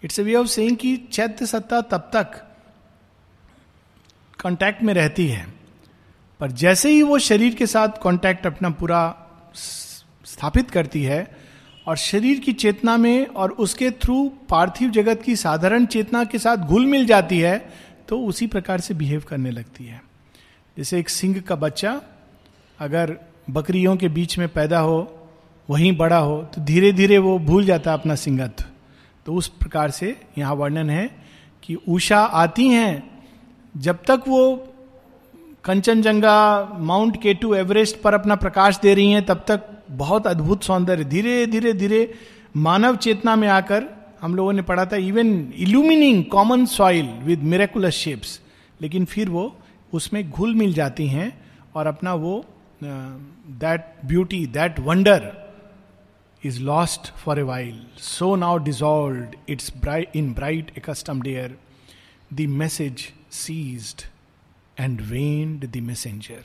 It's 0.04 0.18
a 0.18 0.22
way 0.22 0.34
of 0.34 0.46
saying 0.46 0.76
कि 0.76 0.96
चैत्य 1.12 1.46
सत्ता 1.46 1.80
तब 1.80 2.10
तक 2.14 2.51
कांटेक्ट 4.42 4.82
में 4.82 4.94
रहती 4.94 5.26
है। 5.28 5.46
पर 6.40 6.50
जैसे 6.50 6.90
ही 6.90 7.02
वो 7.02 7.18
शरीर 7.18 7.54
के 7.54 7.66
साथ 7.66 7.88
कांटेक्ट 8.02 8.46
अपना 8.46 8.70
पूरा 8.70 9.02
स्थापित 9.54 10.70
करती 10.70 11.02
है 11.02 11.36
और 11.86 11.96
शरीर 11.96 12.40
की 12.40 12.52
चेतना 12.52 12.96
में 12.96 13.26
और 13.26 13.50
उसके 13.50 13.90
थ्रू 13.90 14.28
पार्थिव 14.48 14.90
जगत 14.90 15.22
की 15.22 15.36
साधारण 15.36 15.86
चेतना 15.86 16.24
के 16.24 16.38
साथ 16.38 16.56
घुल 16.56 16.86
मिल 16.86 17.06
जाती 17.06 17.38
है 17.38 17.58
तो 18.08 18.20
उसी 18.20 18.46
प्रकार 18.46 18.80
से 18.80 18.94
बिहेव 18.94 19.24
करने 19.28 19.50
लगती 19.50 19.84
है। 19.84 20.02
जैसे 20.76 20.98
एक 20.98 21.08
सिंह 21.08 21.40
का 21.40 21.56
बच्चा 21.56 22.00
अगर 22.78 23.16
बकरियों 23.50 23.96
के 23.96 24.08
बीच 24.08 24.38
में 24.38 24.48
पैदा 24.48 24.78
हो, 24.78 25.28
वहीं 25.68 25.96
बड़ा 25.96 26.18
हो 26.18 26.42
तो 26.44 26.60
धीरे 26.60 26.92
धीरे 26.92 27.18
वो 27.18 27.38
भूल 27.38 27.64
जाता 27.64 27.90
है 27.90 27.98
अपना 27.98 28.14
सिंगत्व 28.14 28.64
तो 29.26 29.34
उस 29.34 29.48
प्रकार 29.48 29.90
से 29.90 30.16
यहाँ 30.38 30.54
वर्णन 30.54 30.90
है 30.90 31.08
कि 31.62 31.74
उषा 31.88 32.18
आती 32.18 32.68
हैं 32.68 33.11
जब 33.74 33.98
तक 34.06 34.24
वो 34.28 34.42
कंचनजंगा 35.64 36.36
माउंट 36.80 37.20
केटू 37.22 37.54
एवरेस्ट 37.54 38.00
पर 38.02 38.14
अपना 38.14 38.34
प्रकाश 38.36 38.78
दे 38.82 38.94
रही 38.94 39.10
हैं 39.10 39.24
तब 39.26 39.44
तक 39.48 39.68
बहुत 39.90 40.26
अद्भुत 40.26 40.64
सौंदर्य 40.64 41.04
धीरे 41.04 41.46
धीरे 41.46 41.72
धीरे 41.72 42.02
मानव 42.56 42.96
चेतना 42.96 43.36
में 43.36 43.48
आकर 43.48 43.84
हम 44.22 44.34
लोगों 44.34 44.52
ने 44.52 44.62
पढ़ा 44.62 44.84
था 44.84 44.96
even 44.96 45.30
illumining 45.58 46.24
common 46.24 46.64
soil 46.66 47.06
with 47.24 47.42
miraculous 47.52 47.94
shapes 47.94 48.40
लेकिन 48.80 49.04
फिर 49.04 49.28
वो 49.28 49.44
उसमें 49.92 50.28
घुल 50.30 50.54
मिल 50.54 50.72
जाती 50.72 51.06
हैं 51.06 51.32
और 51.74 51.86
अपना 51.86 52.14
वो 52.14 52.44
that 52.84 53.94
beauty 54.04 54.46
that 54.46 54.80
wonder 54.80 55.30
is 56.42 56.60
lost 56.60 57.12
for 57.16 57.38
a 57.38 57.44
while. 57.44 57.74
So 57.96 58.34
now 58.34 58.58
dissolved, 58.58 59.36
its 59.46 59.70
in 60.14 60.32
bright 60.34 60.36
bright 60.36 60.70
accustomed 60.76 61.28
air, 61.28 61.50
the 62.30 62.46
message 62.46 63.12
ceased 63.32 64.06
and 64.76 65.00
waned 65.10 65.66
the 65.72 65.80
messenger. 65.80 66.42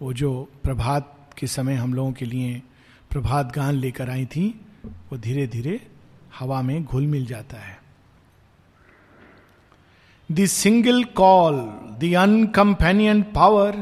वो 0.00 0.12
जो 0.12 0.30
प्रभात 0.64 1.34
के 1.38 1.46
समय 1.46 1.74
हम 1.74 1.94
लोगों 1.94 2.12
के 2.12 2.24
लिए 2.24 2.62
प्रभात 3.10 3.52
गान 3.54 3.74
लेकर 3.74 4.10
आई 4.10 4.24
थी 4.34 4.48
वो 5.10 5.18
धीरे 5.18 5.46
धीरे 5.54 5.80
हवा 6.38 6.60
में 6.62 6.84
घुल 6.84 7.06
मिल 7.06 7.26
जाता 7.26 7.58
है 7.60 7.78
the 10.28 10.46
signal 10.46 11.04
call 11.20 11.60
the 12.00 12.14
uncompanioned 12.18 13.22
power 13.34 13.76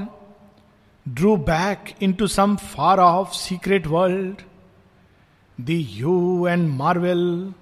drew 1.07 1.37
back 1.53 1.95
into 2.13 2.27
some 2.27 2.57
far 2.75 3.01
off 3.01 3.33
secret 3.37 3.87
world 3.87 4.43
the 5.59 5.83
hue 5.83 6.47
and 6.47 6.71
marvel 6.71 7.53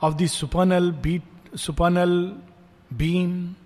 of 0.00 0.16
the 0.18 0.26
supernal 0.26 0.90
beat, 0.90 1.22
supernal 1.54 2.34
beam. 2.90 3.56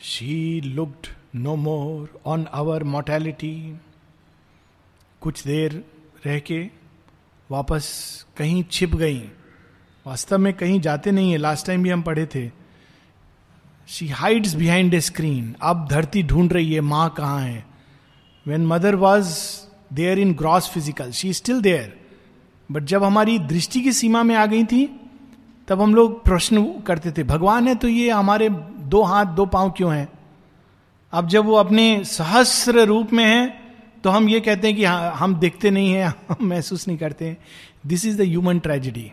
She 0.00 0.62
looked 0.62 1.08
no 1.34 1.54
more 1.56 2.08
on 2.26 2.44
our 2.58 2.76
mortality. 2.84 3.56
कुछ 5.22 5.42
देर 5.44 5.84
रह 6.26 6.38
के 6.38 6.60
वापस 7.50 7.88
कहीं 8.36 8.62
छिप 8.70 8.94
गई। 8.94 9.18
वास्तव 10.06 10.38
में 10.38 10.52
कहीं 10.52 10.80
जाते 10.80 11.10
नहीं 11.10 11.32
है। 11.32 11.38
लास्ट 11.38 11.66
टाइम 11.66 11.82
भी 11.82 11.90
हम 11.90 12.02
पढ़े 12.02 12.26
थे। 12.26 12.50
She 13.88 14.08
hides 14.08 14.54
behind 14.54 14.94
a 14.94 15.00
screen 15.00 15.54
अब 15.62 15.86
धरती 15.90 16.22
ढूंढ 16.22 16.52
रही 16.52 16.72
है, 16.74 16.80
माँ 16.80 17.08
कहाँ 17.10 17.40
है? 17.40 17.64
When 18.46 18.66
mother 18.66 18.94
was 18.94 19.36
there 19.92 20.18
in 20.18 20.34
gross 20.34 20.70
physical 20.70 21.10
she 21.12 21.32
still 21.32 21.60
there 21.60 21.96
but 22.70 22.84
जब 22.84 23.04
हमारी 23.04 23.38
दृष्टि 23.38 23.80
की 23.80 23.92
सीमा 23.92 24.22
में 24.22 24.34
आ 24.34 24.46
गई 24.46 24.64
थी, 24.64 24.86
तब 25.68 25.80
हम 25.80 25.94
लोग 25.94 26.24
प्रश्न 26.24 26.80
करते 26.86 27.12
थे, 27.12 27.24
भगवान 27.24 27.68
है 27.68 27.74
तो 27.74 27.88
ये 27.88 28.10
हमारे 28.10 28.48
दो 28.90 29.02
हाथ 29.02 29.26
दो 29.36 29.46
पाँव 29.46 29.70
क्यों 29.70 29.94
हैं? 29.94 30.08
अब 31.12 31.28
जब 31.28 31.44
वो 31.44 31.54
अपने 31.56 32.04
सहस्र 32.04 32.84
रूप 32.86 33.12
में 33.12 33.24
है 33.24 33.48
तो 34.04 34.10
हम 34.10 34.28
ये 34.28 34.40
कहते 34.40 34.66
हैं 34.68 34.76
कि 34.76 34.84
हाँ, 34.84 35.12
हम 35.16 35.34
देखते 35.34 35.70
नहीं 35.70 35.92
हैं 35.92 36.08
हम 36.30 36.46
महसूस 36.46 36.86
नहीं 36.88 36.98
करते 36.98 37.36
this 37.86 38.04
is 38.06 38.18
the 38.18 38.26
human 38.26 38.58
tragedy 38.58 39.10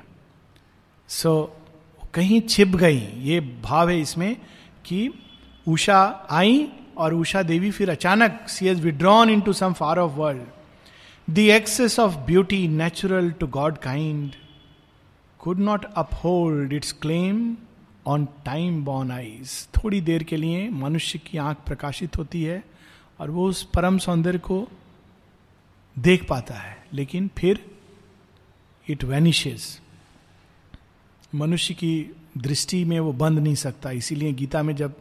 so 1.09 1.33
कहीं 2.13 2.41
छिप 2.49 2.75
गई 2.75 2.99
ये 3.23 3.39
भाव 3.63 3.89
है 3.89 3.99
इसमें 4.01 4.35
कि 4.85 5.09
उषा 5.67 6.27
आई 6.31 6.67
और 6.97 7.13
उषा 7.13 7.41
देवी 7.43 7.71
फिर 7.71 7.89
अचानक 7.89 8.45
सी 8.49 8.67
as 8.67 8.81
withdrawn 8.81 9.29
into 9.41 9.53
some 9.53 9.73
far 9.73 9.99
off 9.99 10.11
world 10.11 10.45
The 11.27 11.51
excess 11.51 11.99
of 11.99 12.13
beauty 12.25 12.69
natural 12.69 13.31
to 13.31 13.47
God 13.47 13.81
kind 13.81 14.35
could 15.39 15.59
not 15.59 15.87
uphold 15.93 16.73
its 16.73 16.93
claim 17.01 17.41
on 18.07 18.25
time 18.45 18.83
born 18.85 19.11
eyes 19.11 19.67
थोड़ी 19.75 20.01
देर 20.01 20.23
के 20.23 20.37
लिए 20.37 20.69
मनुष्य 20.69 21.19
की 21.19 21.37
आँख 21.37 21.57
प्रकाशित 21.57 22.17
होती 22.17 22.43
है 22.43 22.63
और 23.19 23.31
वो 23.31 23.47
उस 23.47 23.63
परम 23.63 23.97
सौंदर्य 23.97 24.39
को 24.39 24.67
देख 25.97 26.27
पाता 26.27 26.53
है। 26.53 26.77
लेकिन 26.93 27.29
फिर 27.37 27.65
इट 28.87 29.03
वैनिशेज 29.03 29.79
मनुष्य 31.35 31.73
की 31.73 32.15
दृष्टि 32.37 32.83
में 32.85 32.99
वो 32.99 33.13
बंद 33.13 33.39
नहीं 33.39 33.55
सकता। 33.55 33.91
इसीलिए 33.91 34.33
गीता 34.33 34.63
में 34.63 34.75
जब 34.75 34.95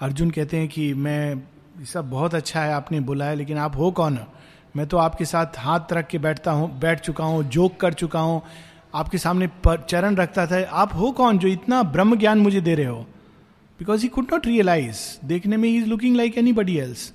अर्जुन 0.00 0.30
कहते 0.30 0.56
हैं 0.56 0.68
कि 0.68 0.92
मैं 0.94 1.42
सब 1.84 2.10
बहुत 2.10 2.34
अच्छा 2.34 2.62
है, 2.62 2.72
आपने 2.72 3.00
बोला 3.00 3.24
है, 3.24 3.36
लेकिन 3.36 3.58
आप 3.58 3.76
हो 3.76 3.90
कौन? 3.90 4.18
मैं 4.76 4.86
तो 4.86 4.96
आपके 4.96 5.24
साथ 5.24 5.58
हाथ 5.58 5.92
रख 5.92 6.06
के 6.06 6.18
बैठता 6.18 6.52
हूँ, 6.52 6.78
बैठ 6.78 7.00
चुका 7.00 7.24
हूँ, 7.24 7.42
जोक 7.44 7.76
कर 7.80 7.94
चुका 7.94 8.20
हूँ 8.20 8.42
आपके 8.96 9.18
सामने 9.18 9.48
चरण 9.66 10.16
रखता 10.16 10.46
था, 10.46 10.62
आप 10.62 10.94
हो 10.94 11.10
कौन 11.12 11.38
जो 11.38 11.48
इतना 11.48 11.82
ब्रह्म 11.82 12.16
ज्ञान 12.16 12.38
मुझे 12.38 12.60
दे 12.60 12.74
रहे 12.74 12.86
हो? 12.86 13.06
Because 13.80 14.02
he 14.02 14.08
could 14.08 14.26
not 14.32 14.46
realise 14.46 14.98
देखने 15.24 15.56
में 15.56 15.68
ही 15.68 15.76
is 15.76 15.86
looking 15.86 16.16
like 16.16 16.38
anybody 16.52 16.76
else 16.78 17.12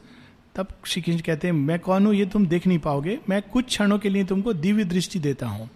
तब 0.55 0.67
श्री 0.85 1.01
कृष्ण 1.01 1.19
कहते 1.19 1.47
हैं, 1.47 1.53
मैं 1.53 1.79
कौन 1.79 2.05
हूँ? 2.05 2.13
ये 2.15 2.25
तुम 2.25 2.45
देख 2.45 2.67
नहीं 2.67 2.79
पाओगे। 2.79 3.17
मैं 3.29 3.41
कुछ 3.41 3.65
क्षणों 3.65 3.97
के 3.99 4.09
लिए 4.09 4.23
तुमको 4.23 4.53
दिव्य 4.53 4.83
दृष्टि 4.83 5.19
देता 5.19 5.47
हूँ. 5.47 5.69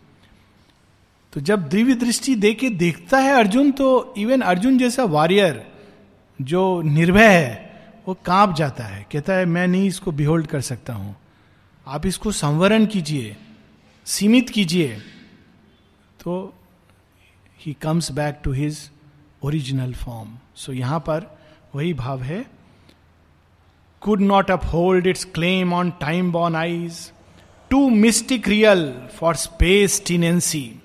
तो 1.33 1.41
जब 1.41 1.67
दिव्य 1.69 1.93
दृष्टि 1.95 2.35
दे 2.35 2.53
के 2.53 2.69
देखता 2.69 3.19
है 3.19 3.33
अर्जुन 3.33 3.71
तो 3.71 4.13
इवन 4.17 4.41
अर्जुन 4.41 4.77
जैसा 4.77 5.03
वॉरियर 5.03 5.65
जो 6.39 6.81
निर्भय 6.81 7.27
है, 7.27 7.73
वो 8.07 8.17
काँप 8.25 8.55
जाता 8.55 8.83
है। 8.83 9.05
कहता 9.11 9.33
है, 9.33 9.45
मैं 9.45 9.67
नहीं 9.67 9.87
इसको 9.87 10.11
बिहोल्ड 10.11 10.47
कर 10.47 10.61
सकता 10.61 10.93
हूँ। 10.93 11.15
आप 11.87 12.05
इसको 12.05 12.31
संवरण 12.31 12.85
कीजिए, 12.85 13.35
सीमित 14.05 14.49
कीजिए। 14.49 14.97
तो 16.25 16.53
he 17.59 17.73
comes 17.73 18.11
back 18.11 18.39
to 18.43 18.51
his 18.51 18.91
original 19.43 19.93
form 19.93 20.29
so 20.55 20.73
यहाँ 20.73 20.99
पर 20.99 21.39
वही 21.75 21.93
भाव 21.93 22.21
है। 22.23 22.45
Could 24.01 24.21
not 24.21 24.51
uphold 24.65 25.07
its 25.07 25.23
claim 25.25 25.73
on 25.73 25.91
time 25.91 26.31
born 26.31 26.55
eyes 26.55 27.11
too 27.69 27.89
mystic 27.89 28.47
real 28.47 29.07
for 29.15 29.35
space 29.35 30.01
tenancy 30.07 30.79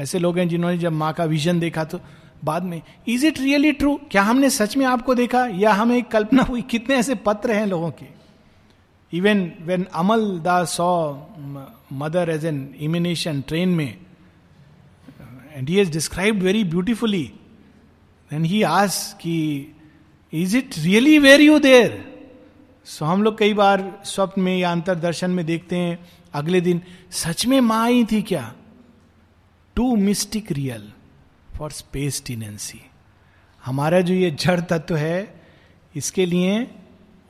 ऐसे 0.00 0.18
लोग 0.18 0.38
हैं 0.38 0.48
जिन्होंने 0.48 0.78
जब 0.78 0.92
माँ 0.92 1.12
का 1.12 1.24
विजन 1.24 1.60
देखा 1.60 1.84
तो 1.84 2.00
बाद 2.44 2.62
में 2.62 2.82
इज़ 3.08 3.26
इट 3.26 3.38
रियली 3.38 3.72
ट्रू 3.72 4.00
क्या 4.10 4.22
हमने 4.22 4.50
सच 4.50 4.76
में 4.76 4.86
आपको 4.86 5.14
देखा? 5.14 5.46
या 5.46 5.72
हमें 5.72 6.02
कल्पना 6.02 6.42
हुई? 6.42 6.62
कितने 6.62 6.96
ऐसे 6.96 7.14
पत्र 7.14 7.52
हैं 7.52 7.66
लोगों 7.66 7.90
के? 7.90 8.06
Even 9.12 9.52
when 9.60 9.86
Amal 9.94 10.38
Das 10.38 10.76
saw 10.76 11.14
mother 11.92 12.30
as 12.30 12.44
an 12.44 12.74
emanation 12.80 13.40
train 13.40 13.68
में 13.68 14.07
and 15.58 15.68
he 15.68 15.76
has 15.76 15.90
described 15.90 16.42
very 16.42 16.64
beautifully 16.64 17.22
then 18.30 18.44
he 18.44 18.62
ask 18.62 19.16
कि 19.20 19.36
is 20.32 20.56
it 20.56 20.78
really 20.78 21.18
were 21.18 21.40
you 21.40 21.58
there 21.58 22.04
so 22.86 23.04
हम 23.04 23.22
लोग 23.22 23.38
कई 23.38 23.54
बार 23.54 23.80
स्वप्न 24.04 24.42
में 24.42 24.56
या 24.58 24.70
अंतर 24.72 24.94
दर्शन 24.94 25.30
में 25.30 25.44
देखते 25.46 25.76
हैं, 25.76 25.98
अगले 26.34 26.60
दिन, 26.60 26.80
सच 27.10 27.46
में 27.46 27.60
माँ 27.60 27.82
आई 27.84 28.04
थी 28.04 28.20
क्या? 28.22 28.54
Too 29.76 29.96
mystic 29.96 30.52
real 30.52 30.92
for 31.56 31.70
space 31.70 32.22
tenancy 32.26 32.80
हमारा 33.64 34.00
जो 34.00 34.14
ये 34.14 34.30
जड़ 34.30 34.60
तत्व 34.60 34.96
है, 34.96 35.42
इसके 35.94 36.26
लिए 36.26 36.60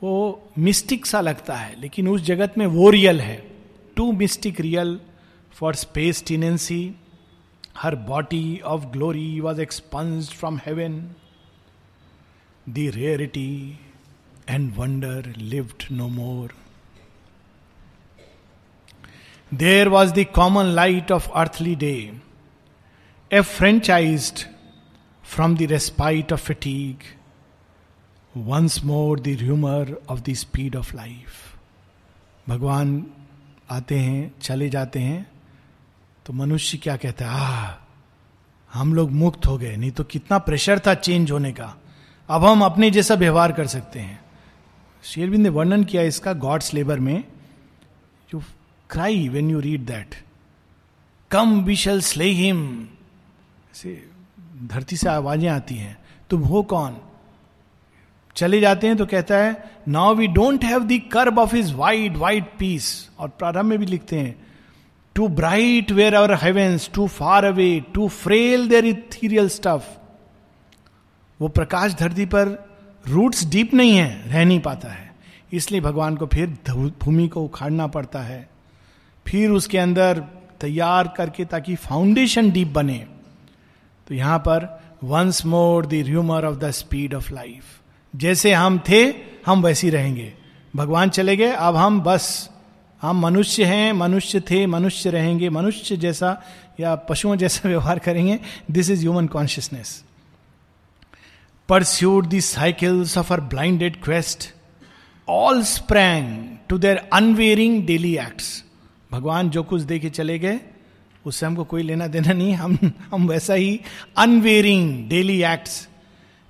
वो 0.01 0.51
मिस्टिक 0.59 1.05
सा 1.05 1.21
लगता 1.21 1.55
है, 1.55 1.79
लेकिन 1.81 2.07
उस 2.07 2.21
जगत 2.21 2.53
में 2.57 2.65
वो 2.67 2.89
रियल 2.89 3.21
है. 3.21 3.37
Too 3.95 4.11
mystic 4.11 4.61
real 4.61 4.99
for 5.53 5.75
space 5.75 6.23
tenancy 6.27 6.95
Her 7.78 7.94
body 8.08 8.60
of 8.64 8.84
glory 8.92 9.40
was 9.40 9.60
expunge 9.60 10.30
from 10.30 10.58
heaven 10.66 10.98
the 12.68 12.90
rarity 12.94 13.78
and 14.48 14.72
wonder 14.76 15.32
lived 15.38 15.92
no 15.92 16.08
more 16.08 16.54
there 19.52 19.88
was 19.88 20.12
the 20.12 20.24
common 20.34 20.74
light 20.74 21.12
of 21.12 21.30
earthly 21.34 21.74
day 21.76 21.96
affranchised 23.30 24.44
from 25.24 25.56
the 25.56 25.66
respite 25.66 26.30
of 26.30 26.40
fatigue, 26.40 27.04
once 28.34 28.82
more 28.84 29.16
the 29.16 29.36
rumor 29.36 29.98
of 30.08 30.22
the 30.24 30.34
speed 30.34 30.74
of 30.74 30.94
life. 30.94 31.40
भगवान 32.48 32.90
आते 33.70 33.98
हैं 33.98 34.32
चले 34.42 34.68
जाते 34.68 35.00
हैं 35.00 35.27
तो 36.29 36.33
मनुष्य 36.33 36.77
क्या 36.77 36.95
कहता 36.97 37.25
है 37.25 37.31
आ 37.31 37.73
हम 38.73 38.93
लोग 38.93 39.11
मुक्त 39.11 39.45
हो 39.45 39.57
गए, 39.57 39.75
नहीं 39.75 39.91
तो 39.91 40.03
कितना 40.03 40.37
प्रेशर 40.37 40.79
था 40.79 40.93
चेंज 40.93 41.31
होने 41.31 41.51
का। 41.51 41.73
अब 42.29 42.45
हम 42.45 42.61
अपने 42.61 42.89
जैसा 42.91 43.15
व्यवहार 43.15 43.51
कर 43.51 43.67
सकते 43.67 43.99
हैं। 43.99 44.19
शेरविंद 45.03 45.43
ने 45.43 45.49
वर्णन 45.49 45.83
किया 45.83 46.01
इसका 46.01 46.33
गॉड्स 46.33 46.73
लेबर 46.73 46.99
में 46.99 47.23
you 48.33 48.41
cry 48.89 49.27
when 49.29 49.49
you 49.49 49.59
read 49.59 49.85
that 49.85 50.15
come 51.31 51.61
we 51.61 51.75
shall 51.75 52.01
slay 52.01 52.25
him 52.25 52.89
से 53.73 54.09
धरती 54.63 54.97
से 54.97 55.09
आवाज़ें 55.09 55.49
आती 55.49 55.75
हैं 55.75 55.97
तुम 56.29 56.41
हो 56.41 56.61
कौन? 56.63 56.97
चले 58.35 58.59
जाते 58.59 58.87
हैं 58.87 58.97
तो 58.97 59.05
कहता 59.05 59.37
है 59.37 59.71
now 59.87 60.13
we 60.15 60.27
don't 60.27 60.63
have 60.63 60.83
the 60.83 60.99
curb 60.99 61.39
of 61.39 61.55
his 61.55 61.73
white 61.73 62.17
white 62.17 62.53
peace 62.59 63.09
और 63.19 63.29
प्रारंभ 63.29 63.65
में 63.65 63.79
भी 63.79 63.85
लिखते 63.85 64.19
हैं 64.19 64.48
too 65.15 65.27
bright 65.27 65.91
were 65.91 66.13
our 66.13 66.33
heavens 66.41 66.89
too 66.93 67.07
far 67.07 67.45
away 67.45 67.79
too 67.93 68.07
frail 68.07 68.67
their 68.69 68.85
ethereal 68.85 69.49
stuff 69.49 69.87
वो 71.39 71.47
प्रकाश 71.47 71.93
धरती 71.93 72.25
पर 72.25 72.47
रूट्स 73.07 73.45
डीप 73.45 73.73
नहीं 73.73 73.95
है, 73.97 74.29
रह 74.29 74.45
नहीं 74.45 74.59
पाता 74.59 74.89
है। 74.89 75.15
इसलिए 75.53 75.81
भगवान 75.81 76.15
को 76.15 76.25
फिर 76.25 76.47
भूमि 76.69 77.27
को 77.27 77.43
उखाड़ना 77.43 77.87
पड़ता 77.87 78.19
है। 78.19 78.49
फिर 79.25 79.49
उसके 79.49 79.77
अंदर 79.77 80.19
तैयार 80.61 81.13
करके 81.17 81.45
ताकि 81.45 81.75
फाउंडेशन 81.75 82.51
डीप 82.51 82.67
बने। 82.67 82.97
तो 84.07 84.15
यहाँ 84.15 84.39
पर 84.39 84.67
once 85.03 85.45
more 85.45 85.85
the 85.85 86.03
rumour 86.05 86.45
of 86.45 86.57
the 86.57 86.71
speed 86.71 87.13
of 87.13 87.33
life 87.33 87.63
जैसे 88.13 88.53
हम 88.53 88.79
थे, 88.89 89.03
हम 89.45 89.61
वैसी 89.63 89.89
रहेंगे। 89.89 90.33
भगवान 90.75 91.09
चले 91.09 91.35
गए, 91.37 91.51
अब 91.51 91.75
हम 91.75 92.01
बस 92.01 92.49
हम 93.01 93.19
मनुष्य 93.19 93.63
हैं, 93.63 93.93
मनुष्य 93.93 94.39
थे, 94.39 94.65
मनुष्य 94.65 95.09
रहेंगे, 95.09 95.49
मनुष्य 95.49 95.97
जैसा 95.97 96.41
या 96.79 96.95
पशुओं 96.95 97.35
जैसा 97.35 97.69
व्यवहार 97.69 97.99
करेंगे 97.99 98.39
this 98.71 98.89
is 98.89 98.99
human 98.99 99.27
consciousness 99.27 100.03
pursued 101.69 102.27
the 102.27 102.39
cycles 102.39 103.17
of 103.17 103.33
her 103.33 103.41
blinded 103.41 104.03
quest 104.03 104.53
all 105.29 105.63
sprang 105.63 106.57
to 106.69 106.77
their 106.77 107.09
unwearying 107.13 107.83
daily 107.85 108.17
acts 108.17 108.63
भगवान 109.11 109.49
जो 109.49 109.63
कुछ 109.63 109.81
दे 109.81 109.99
के 109.99 110.09
चले 110.09 110.39
गए, 110.39 110.59
उससे 111.25 111.45
हमको 111.45 111.63
कोई 111.63 111.83
लेना 111.83 112.07
देना 112.07 112.33
नहीं, 112.33 112.53
हम 112.53 112.77
हम 113.11 113.27
वैसा 113.27 113.53
ही 113.53 113.79
unwearying 114.17 115.09
daily 115.09 115.43
acts 115.43 115.87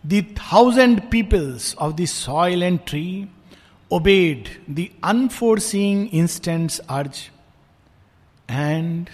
the 0.06 0.26
thousand 0.38 1.02
peoples 1.02 1.76
of 1.76 1.94
the 1.94 2.08
and 2.64 2.80
tree 2.88 3.26
obeyed 3.94 4.48
the 4.70 4.88
unforeseeing 5.04 6.08
instant's 6.14 6.80
urge 6.80 7.22
and 8.52 9.10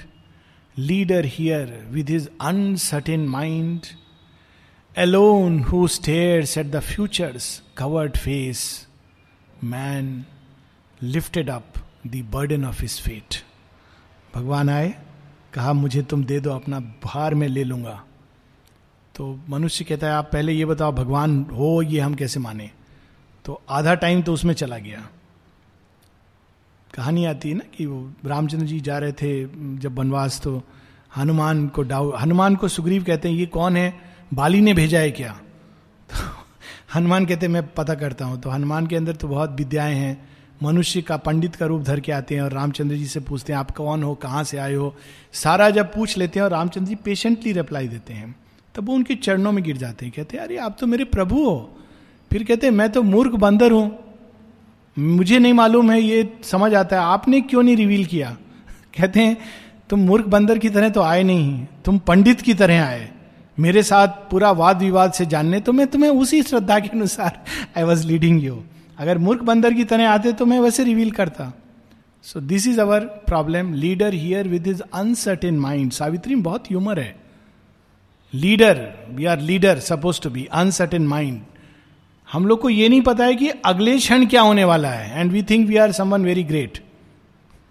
leader 0.79 1.25
here 1.25 1.87
with 1.91 2.09
his 2.09 2.29
uncertain 2.41 3.27
mind 3.27 3.85
alone 4.97 5.55
who 5.59 5.79
stares 5.87 6.51
at 6.57 6.67
the 6.73 6.81
future's 6.81 7.61
covered 7.75 8.17
face, 8.17 8.87
man 9.63 10.25
lifted 11.01 11.49
up 11.49 11.79
the 12.05 12.21
burden 12.21 12.63
of 12.63 12.79
his 12.79 12.95
fate. 12.99 13.37
भगवान 14.35 14.69
आए 14.69 14.95
कहा 15.53 15.73
मुझे 15.73 16.01
तुम 16.01 16.23
दे 16.23 16.39
दो 16.39 16.51
अपना 16.51 16.79
भार 16.79 17.35
में 17.35 17.47
ले 17.47 17.63
लूँगा. 17.63 18.03
तो 19.15 19.39
मनुष्य 19.49 19.85
कहता 19.85 20.07
है 20.07 20.13
आप 20.13 20.29
पहले 20.33 20.53
ये 20.53 20.65
बताओ 20.65 20.91
भगवान 20.91 21.43
हो 21.43 21.81
ये 21.81 21.99
हम 21.99 22.13
कैसे 22.13 22.39
माने? 22.39 22.71
तो 23.45 23.61
आधा 23.69 23.95
टाइम 23.95 24.21
तो 24.21 24.33
उसमें 24.33 24.53
चला 24.53 24.77
गया। 24.77 25.09
कहानी 26.93 27.25
आती 27.25 27.49
है 27.49 27.55
ना 27.55 27.69
कि 27.77 27.85
वो 27.85 28.13
रामचंद्र 28.25 28.65
जी 28.65 28.79
जा 28.79 28.97
रहे 28.97 29.11
थे 29.11 29.43
जब 29.77 29.99
वनवास 29.99 30.41
तो 30.41 30.63
हनुमान 31.17 31.67
को 31.67 31.83
डाउ, 31.83 32.11
हनुमान 32.11 32.55
को 32.55 32.67
सुग्रीव 32.67 33.03
कहते 33.03 33.29
हैं, 33.29 33.35
ये 33.35 33.45
कौन 33.45 33.77
है? 33.77 33.99
बाली 34.33 34.61
ने 34.61 34.73
भेजा 34.73 34.99
है 34.99 35.11
क्या? 35.11 35.31
तो 36.09 36.45
हनुमान 36.95 37.25
कहते 37.25 37.45
हैं, 37.45 37.53
मैं 37.53 37.73
पता 37.73 37.93
करता 37.93 38.25
हूँ। 38.25 38.41
तो 38.41 38.49
हनुमान 38.49 38.87
के 38.87 38.95
अंदर 38.95 39.15
तो 39.15 39.27
बहुत 39.27 39.51
विद्याएँ 39.51 39.95
हैं। 39.95 40.29
मनुष्य 40.63 41.01
का 41.01 41.17
पंडित 41.17 41.55
का 41.55 41.65
रूप 41.65 41.81
धर 41.81 41.99
के 41.99 42.11
आते 42.11 42.35
हैं 42.35 42.41
और 42.41 42.51
रामचंद्र 42.51 42.95
जी 42.95 43.05
से 43.05 43.19
पूछते 43.19 43.53
हैं, 43.53 43.59
आप 43.59 43.71
कौन 43.71 44.03
हो? 44.03 44.15
कहाँ 44.15 44.43
से 44.43 44.57
आए 44.57 44.73
हो? 44.73 44.95
सारा 45.33 45.69
जब 45.69 45.93
पूछ 45.93 46.17
लेते 46.17 46.39
हैं 46.39 46.43
और 46.43 46.51
रामचंद्र 46.51 46.89
जी 46.89 46.95
पेशेंटली 46.95 47.51
रिप्लाई 47.51 47.87
देते 47.87 48.13
हैं। 48.13 48.35
तब 48.75 48.85
वो 48.85 48.93
उनके 48.93 49.15
चरणों 49.15 49.51
में 49.51 49.63
गिर 49.63 49.77
जाते 49.77 50.05
हैं। 50.05 50.13
कहते 50.17 50.37
हैं, 50.37 50.43
अरे, 50.43 50.57
आप 50.57 50.77
तो 50.79 50.87
मेरे 50.87 51.03
प्रभु 51.03 51.49
हो। 51.49 51.81
फिर 52.31 52.43
कहते 52.43 52.71
मैं 52.71 52.89
तो 52.89 53.03
मूर्ख 53.03 53.31
बंदर 53.31 53.71
हूँ। 53.71 53.99
मुझे 54.97 55.39
नहीं 55.39 55.53
मालूम 55.53 55.91
है, 55.91 56.01
ये 56.01 56.33
समझ 56.43 56.73
आता 56.73 56.95
है। 56.95 57.01
आपने 57.03 57.41
क्यों 57.41 57.63
नहीं 57.63 57.75
रिवील 57.75 58.05
किया? 58.05 58.29
कहते 58.97 59.19
हैं, 59.19 59.37
तुम 59.89 59.99
मूर्ख 59.99 60.25
बंदर 60.25 60.57
की 60.57 60.69
तरह 60.69 60.89
तो 60.89 61.01
आए 61.01 61.23
नहीं, 61.23 61.65
तुम 61.85 61.97
पंडित 61.97 62.41
की 62.41 62.53
तरह 62.53 62.83
आए। 62.85 63.09
मेरे 63.57 63.83
साथ 63.83 64.07
पूरा 64.31 64.51
वाद 64.51 64.81
विवाद 64.81 65.11
से 65.11 65.25
जानने 65.25 65.59
तो 65.59 65.73
मैं 65.73 65.87
तुम्हें 65.87 66.09
उसी 66.11 66.41
श्रद्धा 66.43 66.79
के 66.79 66.89
अनुसार 66.89 67.43
आई 67.77 67.83
वॉज़ 67.83 68.07
लीडिंग 68.07 68.43
यू 68.43 68.63
अगर 68.97 69.17
मूर्ख 69.17 69.41
बंदर 69.41 69.73
की 69.73 69.83
तरह 69.83 70.09
आते 70.09 70.31
तो 70.33 70.45
मैं 70.45 70.59
वैसे 70.59 70.83
रिवील 70.83 71.11
करता। 71.11 71.51
So 72.25 72.39
this 72.41 72.67
is 72.67 72.79
our 72.81 72.99
problem 73.27 73.73
leader 73.73 74.13
here 74.13 74.47
with 74.47 74.67
is 74.67 74.81
uncertain 74.93 75.59
mind 75.59 75.91
Savitri, 75.91 76.35
बहुत 76.35 76.67
ह्यूमर 76.69 76.99
है। 76.99 77.15
Leader 78.33 78.81
we 79.11 79.25
are 79.25 79.39
leader 79.39 79.79
suppose 79.79 80.21
to 80.21 80.29
be 80.29 80.47
uncertain 80.53 81.07
mind 81.07 81.41
हम 82.35 82.45
लोग 82.47 82.59
को 82.61 82.69
ये 82.69 82.89
नहीं 82.89 83.01
पता 83.01 83.25
है 83.25 83.35
कि 83.35 83.49
अगले 83.65 83.97
क्षण 83.97 84.25
क्या 84.25 84.41
होने 84.41 84.63
वाला 84.63 84.89
है। 84.89 85.19
And 85.19 85.31
we 85.31 85.43
think 85.43 85.67
we 85.67 85.75
are 85.77 85.91
someone 85.91 86.25
very 86.25 86.43
great 86.43 86.83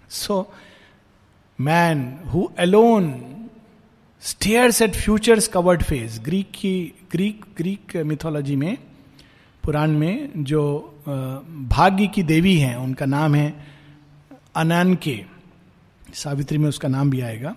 so 0.09 0.53
man 1.59 2.01
who 2.33 2.43
alone 2.59 3.13
stares 4.21 4.81
at 4.81 4.95
future's 4.95 5.47
covered 5.47 5.83
face 5.83 6.19
Greek 6.25 6.51
की 6.51 6.93
ग्रीक 7.11 7.45
ग्रीक 7.57 7.95
मिथोलॉजी 8.05 8.55
में 8.55 8.77
पुराण 9.63 9.91
में 9.91 10.29
जो 10.37 10.63
भाग्य 11.07 12.07
की 12.07 12.23
देवी 12.23 12.57
हैं, 12.57 12.75
उनका 12.75 13.05
नाम 13.05 13.35
है 13.35 13.53
अनान 14.55 14.95
के 14.95 15.15
सावित्री 16.13 16.57
में 16.57 16.67
उसका 16.69 16.87
नाम 16.87 17.09
भी 17.09 17.21
आएगा। 17.21 17.55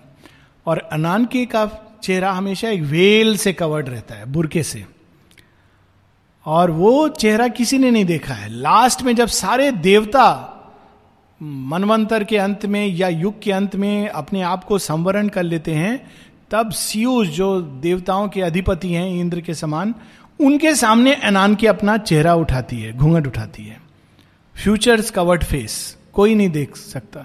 और 0.65 0.77
अनानके 0.93 1.45
का 1.45 1.65
चेहरा 2.03 2.31
हमेशा 2.31 2.69
एक 2.69 2.81
वेल 2.81 3.37
से 3.37 3.53
कवर्ड 3.53 3.89
रहता 3.89 4.15
है, 4.15 4.25
बुरके 4.25 4.63
से। 4.63 4.85
और 6.45 6.71
वो 6.71 7.07
चेहरा 7.07 7.47
किसी 7.47 7.77
ने 7.77 7.91
नहीं 7.91 8.05
देखा 8.05 8.33
है। 8.33 8.49
लास्ट 8.49 9.01
में 9.01 9.15
जब 9.15 9.27
सारे 9.27 9.71
देवता 9.71 10.55
मनवंतर 11.43 12.23
के 12.23 12.37
अंत 12.37 12.65
में 12.65 12.87
या 12.87 13.07
युग 13.07 13.41
के 13.41 13.51
अंत 13.51 13.75
में 13.75 14.09
अपने 14.09 14.41
आप 14.41 14.63
को 14.63 14.77
संवरण 14.77 15.27
कर 15.27 15.43
लेते 15.43 15.73
हैं, 15.73 16.11
तब 16.51 16.71
सियूज 16.71 17.27
जो 17.27 17.61
देवताओं 17.61 18.27
के 18.27 18.41
अधिपति 18.41 18.93
हैं, 18.93 19.09
इंद्र 19.09 19.41
के 19.41 19.53
समान, 19.53 19.95
उनके 20.39 20.75
सामने 20.75 21.17
एनान 21.23 21.55
के 21.55 21.67
अपना 21.67 21.97
चेहरा 21.97 22.35
उठाती 22.35 22.79
है, 22.79 22.97
घूंघट 22.97 23.27
उठाती 23.27 23.63
है। 23.63 23.81
फ्यूचर्स 24.63 25.11
कवर्ड 25.11 25.43
फेस 25.43 25.97
कोई 26.13 26.35
नहीं 26.35 26.49
देख 26.49 26.75
सकता। 26.75 27.19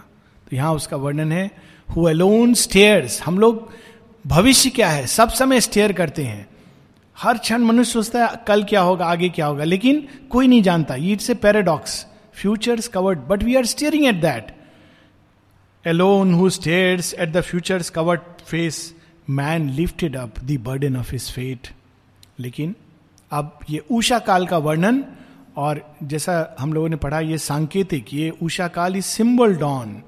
तो 0.50 0.56
यहाँ 0.56 0.74
उसका 0.74 0.96
वर्णन 0.96 1.32
है 1.32 1.50
हु 1.96 2.04
अलोन 2.04 2.54
स्टेयर्स 2.54 3.22
हम 3.22 3.38
लोग, 3.38 3.70
भविष्य 4.26 4.70
क्या 4.70 4.88
है? 4.88 5.06
सब 5.06 5.28
समय 5.28 5.60
स्टेयर 5.60 5.92
करते 5.92 6.24
हैं। 6.24 6.46
हर 7.16 7.38
क्षण 7.38 7.62
मनुष्य 7.62 7.92
सोचता 7.92 8.24
है, 8.26 8.42
कल 8.46 8.62
क्या 8.64 8.80
होगा, 8.80 9.06
आगे 9.06 9.28
क्या 9.28 9.46
होगा, 9.46 9.64
लेकिन 9.64 10.06
कोई 10.30 10.46
नहीं 10.48 10.62
जानता। 10.62 10.94
It's 10.94 11.30
a 11.30 11.34
paradox 11.36 12.04
future's 12.34 12.88
covered 12.88 13.18
but 13.28 13.42
we 13.42 13.54
are 13.56 13.66
staring 13.66 14.06
at 14.06 14.20
that 14.20 14.54
alone 15.84 16.32
who 16.34 16.48
stares 16.50 17.12
at 17.14 17.32
the 17.32 17.40
future's 17.42 17.90
covered 17.90 18.20
face 18.46 18.94
man 19.30 19.68
lifted 19.70 20.16
up 20.16 20.38
the 20.40 20.58
burden 20.64 20.96
of 20.96 21.12
his 21.12 21.30
fate 21.32 21.68
लेकिन 22.40 22.74
अब 23.30 23.58
ये 23.70 23.84
ऊषा 23.90 24.18
काल 24.20 24.46
का 24.46 24.58
वर्णन, 24.58 25.04
और 25.56 25.80
जैसा 26.02 26.56
हम 26.58 26.72
लोगों 26.72 26.88
ने 26.88 26.96
पढ़ा, 26.96 27.20
ये 27.20 27.38
सांकेतिक, 27.38 28.14
ये 28.14 28.32
ऊषा 28.42 28.68
काल 28.68 28.96
इज़ 28.96 29.04
सिंबल 29.06 29.54
डॉन 29.56 30.02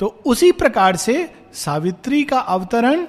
तो 0.00 0.06
उसी 0.26 0.50
प्रकार 0.52 0.96
से 0.96 1.14
सावित्री 1.54 2.22
का 2.24 2.38
अवतरण 2.38 3.06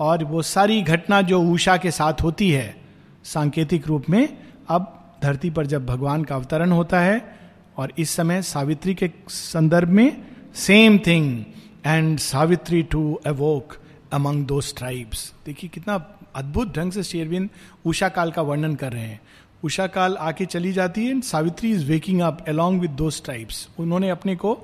और 0.00 0.24
वो 0.24 0.42
सारी 0.42 0.82
घटना 0.82 1.22
जो 1.22 1.42
उषा 1.42 1.76
के 1.76 1.90
साथ 1.90 2.22
होती 2.22 2.50
है, 2.50 2.76
सांकेतिक 3.24 3.86
रूप 3.86 4.10
में, 4.10 4.38
अब 4.68 4.92
धरती 5.22 5.50
पर 5.50 5.66
जब 5.66 5.86
भगवान 5.86 6.24
का 6.24 6.34
अवतरण 6.34 6.72
होता 6.72 7.00
है, 7.00 7.36
और 7.76 7.92
इस 7.98 8.10
समय 8.10 8.42
सावित्री 8.42 8.94
के 8.94 9.10
संदर्भ 9.28 9.88
में 9.88 10.22
same 10.54 10.98
thing 10.98 11.44
and 11.86 12.18
Savitri 12.18 12.82
too 12.82 13.20
awoke 13.26 13.76
among 14.12 14.46
those 14.46 14.60
tribes 14.60 15.32
देखिए 15.46 15.70
कितना 15.74 15.94
अद्भुत 16.36 16.76
ढंग 16.76 16.92
से 16.92 17.02
शेरविंद 17.02 17.50
उषा 17.84 18.08
काल 18.08 18.30
का 18.30 18.42
वर्णन 18.42 18.74
कर 18.74 18.92
रहे 18.92 19.02
हैं। 19.02 19.20
उषा 19.64 19.86
काल 19.86 20.16
आके 20.16 20.46
चली 20.46 20.72
जाती 20.72 21.04
है 21.04 21.10
and 21.10 21.22
Savitri 21.22 21.70
is 21.70 21.84
waking 21.84 22.20
up 22.20 22.44
along 22.48 22.80
with 22.80 22.90
those 22.90 23.10
tribes 23.10 23.68
उन्होंने 23.78 24.10
अपने 24.10 24.36
को 24.36 24.58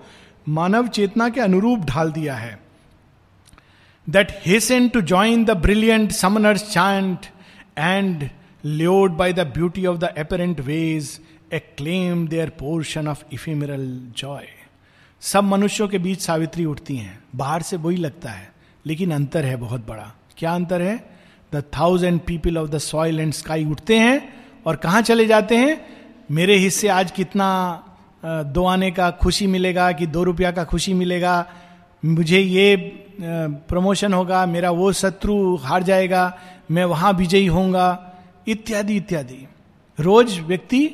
मानव 0.49 0.87
चेतना 0.89 1.29
के 1.29 1.41
अनुरूप 1.41 1.81
ढाल 1.81 2.13
दिया 2.13 2.35
है। 2.35 2.59
That 4.07 4.31
hastened 4.31 4.93
to 4.93 5.03
join 5.03 5.45
the 5.45 5.55
brilliant 5.55 6.13
summoner's 6.13 6.73
chant 6.73 7.31
and, 7.77 8.31
lured 8.65 9.17
by 9.17 9.33
the 9.33 9.45
beauty 9.45 9.87
of 9.87 10.01
the 10.01 10.19
apparent 10.21 10.65
ways, 10.67 11.21
acclaimed 11.51 12.31
their 12.31 12.51
portion 12.51 13.07
of 13.07 13.25
ephemeral 13.31 13.87
joy. 14.15 14.47
सब 15.23 15.45
मनुष्यों 15.45 15.87
के 15.89 15.99
बीच 15.99 16.21
सावित्री 16.21 16.65
उठती 16.65 16.97
हैं 16.97 17.19
बाहर 17.37 17.63
से 17.63 17.77
वही 17.77 17.97
लगता 17.97 18.31
है 18.31 18.51
लेकिन 18.87 19.11
अंतर 19.15 19.45
है 19.45 19.57
बहुत 19.57 19.87
बड़ा 19.87 20.11
क्या 20.39 20.55
अंतर 20.55 20.83
है 20.83 20.97
the 21.55 21.63
thousand 21.79 22.21
people 22.21 22.59
of 22.59 22.71
the 22.71 22.79
soil 22.79 23.21
and 23.21 23.33
sky 23.33 23.65
उठते 23.65 23.99
हैं 23.99 24.17
और 24.67 24.77
कहा 24.77 25.01
चले 25.01 25.27
जाते 25.27 25.57
हैं 25.57 25.81
मेरे 26.31 26.57
हिस्से 26.57 26.89
आज 26.89 27.11
कितना 27.11 27.49
दो 28.25 28.65
आने 28.67 28.91
का 28.91 29.11
खुशी 29.23 29.47
मिलेगा 29.47 29.91
कि 29.93 30.07
दो 30.07 30.23
रुपया 30.25 30.51
का 30.53 30.65
खुशी 30.65 30.95
मिलेगा 30.95 31.35
मुझे 32.03 32.39
ये 32.39 32.77
प्रमोशन 33.21 34.13
होगा, 34.13 34.45
मेरा 34.47 34.71
वो 34.71 34.93
शत्रु 34.93 35.57
हार 35.57 35.83
जाएगा, 35.83 36.39
मैं 36.71 36.85
वहाँ 36.85 37.13
विजयी 37.13 37.47
होऊँगा, 37.47 38.15
इत्यादि 38.47 38.97
इत्यादि। 38.97 39.47
रोज 39.99 40.39
व्यक्ति 40.41 40.89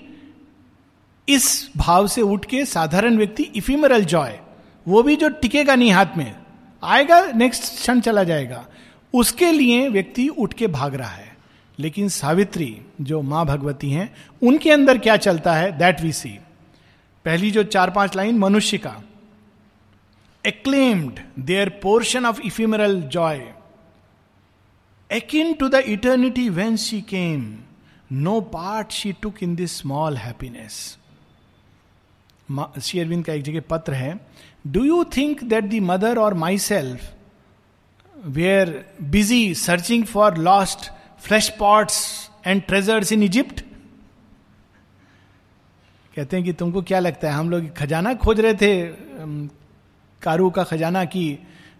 इस 1.28 1.70
भाव 1.76 2.06
से 2.06 2.22
उठ 2.22 2.44
के 2.44 2.64
साधारण 2.64 3.16
व्यक्ति 3.16 3.42
इफिमरल 3.56 4.04
जॉय 4.04 4.38
वो 4.86 5.02
भी 5.02 5.16
जो 5.16 5.28
टिकेगा 5.30 5.74
नहीं 5.74 5.92
हाथ 5.92 6.16
में, 6.16 6.34
आएगा 6.82 7.20
नेक्स्ट 7.32 7.62
क्षण 7.74 8.00
चला 8.00 8.24
जाएगा, 8.24 8.64
उसके 9.14 9.50
लिए 9.52 9.88
व्यक्ति 9.88 10.28
उठ 10.28 10.52
के 10.52 10.66
भाग 10.66 10.94
रहा 10.94 11.08
है। 11.08 11.36
लेकिन 11.78 12.08
सावित्री, 12.08 12.80
जो 13.00 13.20
माँ 13.22 13.44
भगवती 13.46 13.90
हैं, 13.90 14.12
उनके 14.42 14.70
अंदर 14.70 14.98
क्या 14.98 15.16
चलता 15.16 15.54
है 15.54 15.76
दैट 15.78 16.00
वी 16.00 16.12
सी 16.12 16.38
पहली 17.24 17.50
जो 17.50 17.62
चार 17.64 17.90
पाँच 17.90 18.16
लाइन, 18.16 18.38
मनुष्य 18.38 18.78
का 18.78 18.94
acclaimed 20.44 21.22
their 21.36 21.70
portion 21.70 22.24
of 22.24 22.40
ephemeral 22.44 23.00
joy. 23.02 23.52
Akin 25.10 25.56
to 25.58 25.68
the 25.68 25.90
eternity 25.90 26.50
whence 26.50 26.86
she 26.86 27.02
came, 27.02 27.64
no 28.10 28.40
part 28.40 28.92
she 28.92 29.12
took 29.12 29.42
in 29.42 29.56
this 29.56 29.72
small 29.72 30.14
happiness. 30.14 30.96
Shri 32.50 33.00
Arvind 33.00 33.24
का 33.24 33.32
एक 33.32 33.42
जगह 33.44 33.60
पत्र 33.70 33.92
है 33.92 34.12
do 34.66 34.84
you 34.84 35.02
think 35.16 35.42
that 35.44 35.64
the 35.64 35.80
mother 35.82 36.18
और 36.18 36.34
myself 36.58 37.00
were 38.26 38.70
busy 39.10 39.54
searching 39.54 40.04
for 40.04 40.36
lost 40.38 40.90
flesh 41.26 41.48
pots 41.58 41.98
and 42.46 42.62
treasures 42.68 43.12
in 43.12 43.22
Egypt 43.22 43.60
कहते 46.16 46.36
हैं 46.36 46.44
कि 46.44 46.52
तुमको 46.52 46.82
क्या 46.82 46.98
लगता 46.98 47.28
है 47.30 47.34
हम 47.34 47.50
लोग 47.50 47.72
खजाना 47.76 48.14
खोज 48.24 48.40
रहे 48.40 48.54
थे 48.62 48.72
कारू 50.22 50.50
का 50.50 50.64
खजाना 50.64 51.04
कि 51.04 51.38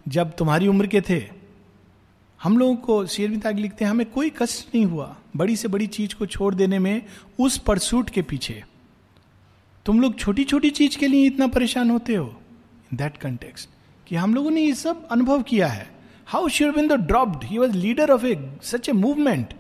जब 0.09 0.37
तुम्हारी 0.37 0.69
उम्र 0.69 0.87
के 0.87 1.01
थे। 1.01 1.23
हम 2.43 2.59
लोगों 2.59 2.77
को 2.77 3.07
शेरविन 3.07 3.41
ताग 3.41 3.59
लिखते 3.59 3.85
हैं, 3.85 3.91
हमें 3.91 4.11
कोई 4.11 4.31
कष्ट 4.31 4.75
नहीं 4.75 4.85
हुआ। 4.85 5.17
बड़ी 5.37 5.57
से 5.57 5.69
बड़ी 5.69 5.87
चीज़ 5.87 6.15
को 6.15 6.27
छोड़ 6.27 6.55
देने 6.55 6.79
में 6.79 7.03
उस 7.39 7.59
परसूट 7.59 8.11
के 8.11 8.23
पीछे। 8.23 8.65
तुम 9.87 10.01
लोग 10.01 10.19
छोटी 10.19 10.45
छोटी 10.45 10.71
चीज़ 10.71 10.99
के 10.99 11.07
लिए 11.07 11.27
इतना 11.27 11.47
परेशान 11.47 11.91
होते 11.91 12.15
हो? 12.15 12.27
इन 12.93 12.97
दैट 12.97 13.17
कंटेक्स 13.17 13.69
कि 14.07 14.17
हम 14.17 14.35
लोगों 14.35 14.51
ने 14.51 14.61
ये 14.61 14.75
सब 14.75 15.09
अनुभव 15.09 15.43
किया 15.43 15.67
है। 15.67 15.87
How 16.27 16.49
शेरविंदो 16.49 16.97
dropped 16.97 17.45
he 17.45 17.59
was 17.59 17.73
leader 17.73 18.11
of 18.11 18.27
a 18.27 18.51
such 18.63 18.89
a 18.89 18.93
movement 18.93 19.55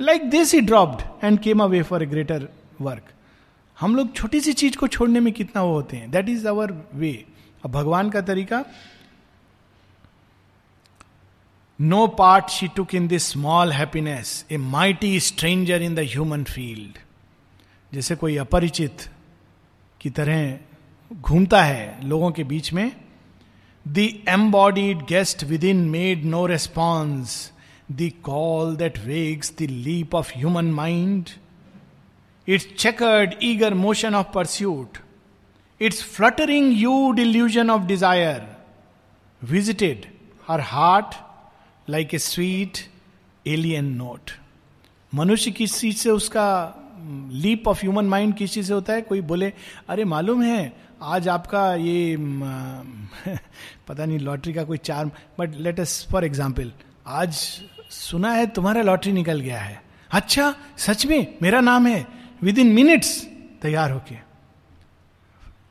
like 0.00 0.30
this 0.30 0.54
he 0.54 0.60
dropped 0.60 1.24
and 1.24 1.38
came 1.38 1.62
away 1.62 1.82
for 1.82 2.02
a 2.02 2.06
greater 2.06 2.48
work 2.80 3.12
हम 3.78 3.96
लोग 3.96 4.14
छोटी 4.14 4.40
सी 4.40 4.52
चीज़ 4.52 4.76
को 4.76 4.88
छोड़ने 4.88 5.20
में 5.20 5.32
कितना 5.32 5.62
वो 5.62 5.72
होते 5.72 5.96
हैं। 5.96 6.10
दैट 6.10 6.28
इज़ 6.28 6.46
अवर 6.48 6.72
वे 6.94 7.12
अब 7.64 7.70
भगवान 7.72 8.10
का 8.10 8.20
तरीका 8.20 8.64
no 11.78 12.06
part 12.18 12.50
she 12.50 12.68
took 12.76 12.94
in 12.94 13.06
this 13.08 13.30
small 13.30 13.72
happiness 13.72 14.44
a 14.52 14.56
mighty 14.56 15.18
stranger 15.20 15.82
in 15.82 15.94
the 15.94 16.00
human 16.10 16.44
field 16.44 16.98
जैसे 17.92 18.16
कोई 18.16 18.36
अपरिचित 18.36 19.08
की 20.00 20.10
तरह 20.10 20.58
घूमता 21.10 21.62
है 21.62 22.06
लोगों 22.08 22.30
के 22.32 22.44
बीच 22.44 22.72
में 22.72 22.90
the 23.86 24.08
embodied 24.28 25.04
guest 25.08 25.44
within 25.64 25.84
made 25.90 26.24
no 26.26 26.44
response 26.46 27.38
the 27.92 28.10
call 28.22 28.76
that 28.76 28.98
wakes 29.06 29.52
the 29.58 29.70
leap 29.70 30.14
of 30.14 30.32
human 30.36 30.72
mind 30.72 31.30
its 32.48 32.66
chequered 32.78 33.34
eager 33.42 33.74
motion 33.74 34.14
of 34.14 34.32
pursuit 34.34 34.98
Its 35.82 35.94
fluttering 35.94 36.72
hue 36.72 37.12
delusion 37.12 37.70
of 37.70 37.82
desire 37.82 38.56
visited 39.42 40.06
her 40.48 40.60
heart 40.60 41.06
like 41.90 42.14
a 42.14 42.18
sweet 42.18 42.78
alien 43.46 43.84
note 43.84 44.30
मनुष्य 45.14 45.50
किस 45.50 45.80
चीज़ 45.80 45.96
से 45.96 46.10
उसका 46.10 46.74
leap 47.32 47.68
of 47.68 47.80
human 47.80 48.04
mind 48.04 48.34
किस 48.34 48.52
चीज़ 48.52 48.66
से 48.66 48.72
होता 48.72 48.92
है? 48.92 49.02
कोई 49.02 49.20
बोले, 49.20 49.52
अरे, 49.88 50.04
मालूम 50.04 50.42
है, 50.42 50.72
आज 51.02 51.28
आपका 51.28 51.74
ये 51.74 52.16
पता 53.88 54.04
नहीं, 54.04 54.18
लॉटरी 54.18 54.52
का 54.52 54.64
कोई 54.64 54.78
चार 54.78 55.06
but 55.06 55.54
let 55.54 55.80
us 55.80 56.06
for 56.12 56.24
example 56.24 56.72
आज 57.06 57.34
सुना 57.90 58.32
है 58.32 58.46
तुम्हारा 58.46 58.82
लॉटरी 58.82 59.12
निकल 59.12 59.40
गया 59.40 59.60
है। 59.60 59.82
अच्छा 60.10 60.54
सच 60.76 61.06
में, 61.06 61.34
मेरा 61.42 61.60
नाम 61.60 61.86
है। 61.86 62.06
विद 62.42 62.58
इन 62.58 62.66
मिनट्स 62.66 63.28
तैयार 63.62 63.90
होके। 63.90 64.33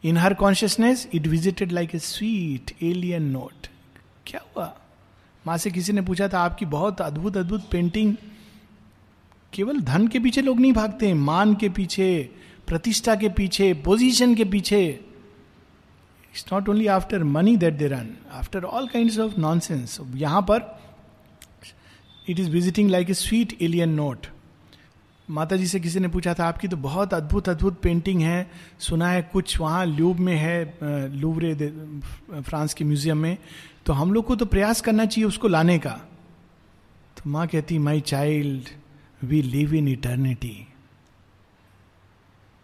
In 0.04 0.18
her 0.18 0.34
consciousness 0.34 1.08
it 1.14 1.28
visited 1.28 1.72
like 1.72 1.96
a 1.96 2.00
sweet 2.00 2.72
alien 2.84 3.24
note 3.24 3.68
क्या 4.28 4.42
हुआ? 4.56 4.74
माँ 5.46 5.58
से 5.58 5.72
किसी 5.72 5.94
ने 5.94 6.02
पूछा 6.02 6.28
था, 6.28 6.40
आपकी 6.40 6.66
बहुत 6.66 7.02
अद्भुत 7.02 7.38
अद्भुत 7.38 7.70
पेंटिंग 7.72 8.16
केवल 9.54 9.80
धन 9.82 10.08
के 10.08 10.20
पीछे 10.20 10.42
लोग 10.42 10.60
नहीं 10.60 10.74
भागते, 10.74 11.14
मान 11.14 11.54
के 11.56 11.70
पीछे, 11.70 12.30
प्रतिष्ठा 12.68 13.16
के 13.16 13.30
पीछे 13.30 13.74
पोजीशन 13.86 14.36
के 14.36 14.46
पीछे? 14.46 14.84
It's 16.32 16.46
not 16.54 16.70
only 16.70 16.88
after 16.88 17.24
money 17.24 17.56
that 17.58 17.74
they 17.74 17.88
run 17.88 18.10
after 18.32 18.64
all 18.64 18.88
kind 18.88 19.20
of 19.20 19.40
nonsense 19.60 20.00
यहाँ 20.16 20.42
पर 20.42 20.80
it 22.30 22.40
is 22.40 22.50
visiting 22.50 22.90
like 22.90 23.10
a 23.10 23.14
sweet 23.14 23.58
alien 23.62 23.90
note 23.90 24.28
माता 25.28 25.56
जी 25.56 25.68
से 25.68 25.80
किसी 25.80 26.00
ने 26.00 26.08
पूछा 26.08 26.34
था, 26.34 26.46
आपकी 26.46 26.68
तो 26.68 26.78
बहुत 26.78 27.14
अद्भुत 27.14 27.50
अद्भुत 27.50 27.80
पेंटिंग 27.82 28.22
है। 28.22 28.50
सुना 28.80 29.10
है 29.10 29.22
कुछ 29.34 29.60
वहाँ 29.60 29.86
ल्यूब 29.86 30.20
में 30.20 30.36
है 30.36 31.10
लूवरे 31.12 31.54
फ्रांस 32.42 32.74
के 32.74 32.86
म्यूज़ियम 32.86 33.18
में। 33.18 33.38
तो 33.86 33.94
हम 33.94 34.14
लोग 34.14 34.26
को 34.26 34.36
तो 34.36 34.46
प्रयास 34.46 34.82
करना 34.82 35.06
चाहिए 35.06 35.28
उसको 35.28 35.48
लाने 35.48 35.78
का। 35.80 35.92
तो 37.18 37.30
माँ 37.30 37.48
कहती 37.48 37.78
my 37.80 38.02
child 38.02 38.70
we 39.22 39.42
live 39.42 39.74
in 39.76 39.88
eternity 39.88 40.56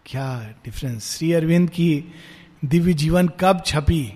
क्या 0.05 0.55
डिफरेंस 0.65 1.09
श्री 1.09 1.31
अरविंद 1.33 1.69
की 1.69 2.03
दिव्य 2.65 2.93
जीवन 2.93 3.27
कब 3.39 3.63
छपी? 3.65 4.13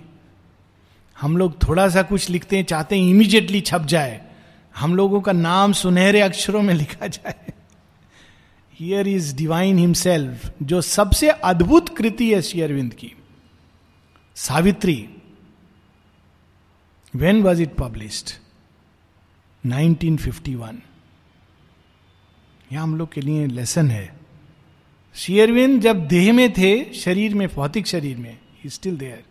हम 1.16 1.36
लोग 1.36 1.56
थोड़ा 1.62 1.88
सा 1.88 2.02
कुछ 2.02 2.28
लिखते 2.30 2.56
हैं, 2.56 2.64
चाहते 2.64 2.96
हैं 2.96 3.08
इमीडिएटली 3.10 3.60
छप 3.62 3.82
जाए। 3.88 4.20
हम 4.74 4.94
लोगों 4.96 5.20
का 5.20 5.32
नाम 5.32 5.72
सुनहरे 5.72 6.20
अक्षरों 6.20 6.62
में 6.62 6.74
लिखा 6.74 7.06
जाए। 7.06 7.52
हियर 8.78 9.08
इज़ 9.08 9.34
डिवाइन 9.36 9.78
हिमसेल्फ 9.78 10.52
जो 10.62 10.80
सबसे 10.80 11.28
अद्भुत 11.28 11.96
कृति 11.96 12.34
है 12.34 12.42
श्री 12.42 12.60
अरविंद 12.60 12.94
की। 12.94 13.12
Savitri 14.34 15.08
when 17.14 17.42
was 17.42 17.62
it 17.62 17.74
published 17.74 18.30
1951 19.66 20.78
यह 22.72 22.82
हम 22.82 22.96
लोग 22.96 23.12
के 23.12 23.20
लिए 23.20 23.46
लेसन 23.46 23.90
है। 23.90 24.20
शेयरविन 25.14 25.80
जब 25.80 26.08
देह 26.08 26.32
में 26.32 26.52
थे, 26.52 26.92
शरीर 26.94 27.34
में, 27.34 27.48
भौतिक 27.48 27.86
शरीर 27.86 28.16
में 28.16 28.38
स्टिल 28.66 28.96
देयर 28.96 29.24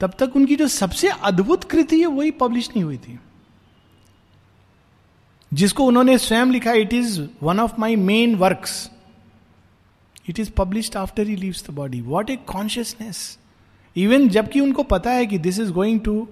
तब 0.00 0.14
तक 0.18 0.36
उनकी 0.36 0.56
जो 0.56 0.68
सबसे 0.68 1.08
अद्भुत 1.08 1.64
कृति 1.64 2.00
है, 2.00 2.06
वही 2.06 2.30
पब्लिश 2.30 2.68
नहीं 2.68 2.84
हुई 2.84 2.98
थी। 2.98 3.18
जिसको 5.54 5.84
उन्होंने 5.84 6.18
स्वयं 6.18 6.46
लिखा 6.46 6.72
it 6.72 6.92
is 6.92 7.20
one 7.42 7.60
of 7.60 7.72
my 7.78 7.96
main 7.96 8.34
work 8.34 8.64
it 10.28 10.40
is 10.40 10.50
published 10.50 10.96
after 10.96 11.26
he 11.26 11.36
leaves 11.36 11.66
the 11.70 11.70
body 11.70 12.00
what 12.00 12.30
a 12.30 12.36
consciousness 12.36 13.38
even 13.96 14.28
जबकि 14.28 14.60
उनको 14.60 14.82
पता 14.82 15.10
है 15.10 15.26
कि 15.26 15.38
this 15.38 15.58
is 15.58 15.72
going 15.72 16.00
to 16.00 16.28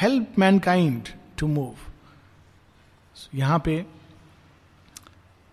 help 0.00 0.26
mankind 0.58 1.08
to 1.38 1.46
move 1.46 1.74
यहाँ 3.34 3.58
पे 3.58 3.86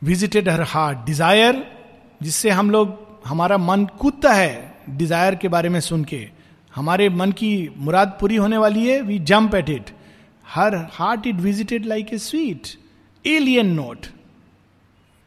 विजिटेड 0.04 0.50
हर 0.50 0.62
हार्ट 0.62 0.98
डिज़ायर 1.06 1.80
जिससे 2.24 2.50
हम 2.50 2.72
लोग, 2.72 3.20
हमारा 3.26 3.58
मन 3.58 3.86
कूदता 3.86 4.34
है 4.34 4.78
डिज़ायर 4.90 5.36
के 5.36 5.48
बारे 5.48 5.70
में 5.70 5.80
सुन 5.80 6.04
के, 6.04 6.30
हमारे 6.76 7.10
मन 7.10 7.32
की 7.32 7.70
मुराद 7.78 8.18
पूरी 8.22 8.36
होने 8.36 8.58
वाली 8.58 8.88
है 8.88 9.02
we 9.02 9.20
jump 9.20 9.56
at 9.56 9.70
it 9.70 9.90
her 10.50 10.76
heart 10.76 11.28
it 11.28 11.36
visited 11.36 11.86
like 11.86 12.14
a 12.14 12.18
sweet, 12.18 12.68
alien 13.26 13.68
note. 13.68 14.06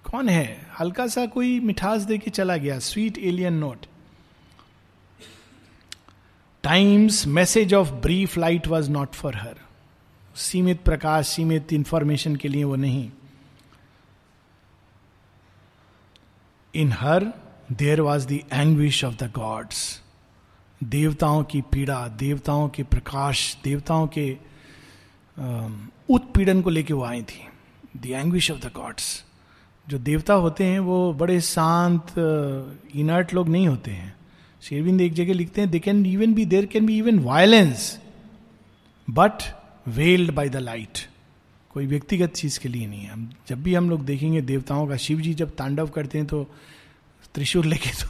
कौन 0.05 0.29
है? 0.29 0.67
हल्का 0.81 1.07
सा 1.07 1.27
कोई 1.27 1.61
मिठास 1.61 2.03
दे 2.03 2.19
के 2.19 2.31
चला 2.31 2.57
गया, 2.57 2.79
sweet 2.79 3.19
alien 3.19 3.53
note. 3.53 3.87
Times 6.63 7.27
message 7.27 7.75
of 7.75 7.91
brief 7.91 8.39
light 8.39 8.67
was 8.67 8.91
not 8.91 9.13
for 9.13 9.37
her. 9.37 9.57
सीमित 10.35 10.81
प्रकाश, 10.81 11.29
सीमित 11.29 11.73
इंफॉर्मेशन 11.73 12.37
के 12.37 12.49
लिए 12.49 12.65
वो 12.65 12.77
नहीं। 12.77 13.11
In 16.75 16.93
her, 16.93 17.33
there 17.73 18.01
was 18.01 18.27
the 18.27 18.33
anguish 18.33 19.05
of 19.05 19.15
the 19.15 19.33
gods. 19.35 20.03
देवताओं 20.85 21.45
की 21.45 21.61
पीड़ा, 21.61 22.09
देवताओं 22.09 22.69
के 22.69 22.83
प्रकाश, 22.83 23.57
देवताओं 23.65 24.07
के 24.07 24.52
उत्पीड़न 25.37 26.63
को 26.63 26.71
लेके 26.71 26.95
वो 26.95 27.05
आई 27.05 27.23
थी। 27.23 27.47
The 27.97 28.07
anguish 28.07 28.51
of 28.51 28.59
the 28.59 28.71
gods 28.75 29.25
जो 29.87 29.99
देवता 29.99 30.35
होते 30.35 30.65
हैं, 30.65 30.79
वो 30.81 31.13
बड़े 31.13 31.41
शांत 31.41 32.13
इनर्ट 32.95 33.35
लोग 33.35 33.49
नहीं 33.49 33.69
होते 33.69 33.91
हैं। 33.91 34.15
शेरविंद 34.63 35.01
एक 35.01 35.13
जगह 35.13 35.35
लिखते 35.35 35.61
हैं 35.61 35.71
they 35.71 35.79
can 35.79 36.05
even 36.07 36.35
be 36.35 36.45
there 36.47 36.67
can 36.67 36.87
be 36.87 36.99
even 36.99 37.19
violence 37.19 37.99
but 39.09 39.43
veiled 39.89 40.31
by 40.31 40.49
the 40.49 40.57
light 40.57 40.99
कोई 41.71 41.87
व्यक्तिगत 41.87 42.33
चीज़ 42.33 42.59
के 42.61 42.69
लिए 42.69 42.87
नहीं 42.87 43.01
है। 43.01 43.29
जब 43.49 43.63
भी 43.63 43.75
हम 43.75 43.89
लोग 43.91 44.05
देखेंगे 44.05 44.41
देवताओं 44.41 44.87
का, 44.87 44.97
शिव 44.97 45.21
जी 45.21 45.35
जब 45.35 45.55
तांडव 45.57 45.89
करते 45.89 46.19
हैं 46.19 46.27
तो 46.27 46.47
त्रिशूल 47.35 47.67
लेके 47.67 47.91
तो 48.03 48.09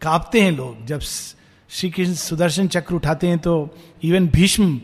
कांपते 0.00 0.40
हैं 0.40 0.52
लोग। 0.52 0.84
जब 0.86 1.00
श्री 1.00 1.90
कृष्ण 1.90 2.14
सुदर्शन 2.14 2.68
चक्र 2.68 2.94
उठाते 2.94 3.26
हैं 3.26 3.38
तो 3.38 3.54
इवन 4.02 4.28
भीष्म 4.28 4.80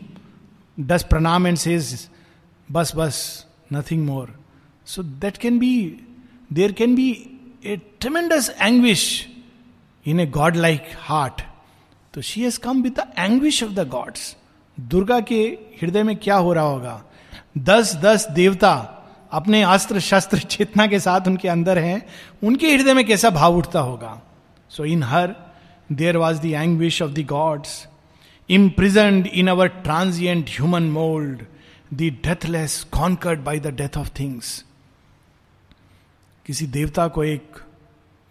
प्रणाम 0.79 1.47
एंड 1.47 1.57
सेज 1.57 2.09
बस 2.71 2.95
बस 2.95 3.45
nothing 3.73 4.05
more 4.05 4.39
so 4.85 5.03
that 5.03 5.37
can 5.37 5.59
be 5.59 5.97
there 6.53 6.71
can 6.71 6.95
be 6.95 7.11
a 7.65 7.81
tremendous 7.99 8.55
anguish 8.61 9.27
in 10.07 10.19
a 10.19 10.25
god 10.25 10.55
like 10.55 10.83
heart 10.97 11.41
तो 12.13 12.21
she 12.21 12.41
has 12.41 12.59
come 12.59 12.81
with 12.81 12.99
the 12.99 13.13
anguish 13.17 13.63
of 13.63 13.71
the 13.71 13.87
gods 13.87 14.37
Durga 14.79 15.19
के 15.19 15.43
हृदय 15.81 16.03
में 16.03 16.15
क्या 16.15 16.35
हो 16.35 16.53
रहा 16.53 16.63
होगा? 16.63 17.03
दस 17.57 17.95
दस 17.95 18.27
देवता 18.31 18.93
अपने 19.31 19.63
अस्त्र 19.63 19.99
शस्त्र 19.99 20.37
चेतना 20.37 20.87
के 20.87 20.99
साथ 20.99 21.21
उनके 21.27 21.47
अंदर 21.47 21.77
हैं। 21.77 22.05
उनके 22.43 22.75
हृदय 22.75 22.93
में 22.93 23.05
कैसा 23.05 23.29
भाव 23.29 23.57
उठता 23.57 23.79
होगा? 23.79 24.21
So 24.69 24.85
in 24.85 25.03
her 25.03 25.35
there 25.91 26.17
was 26.17 26.41
the 26.41 26.45
anguish 26.45 27.01
of 27.01 27.11
the 27.11 27.19
gods 27.19 27.87
imprisoned 28.49 29.27
in 29.27 29.49
our 29.49 29.69
transient 29.69 30.49
human 30.49 30.89
mold, 30.89 31.45
the 31.91 32.11
deathless 32.11 32.83
conquered 32.83 33.43
by 33.43 33.59
the 33.59 33.71
death 33.71 33.97
of 33.97 34.09
things. 34.09 34.63
किसी 36.45 36.67
देवता 36.67 37.07
को 37.07 37.23
एक 37.23 37.57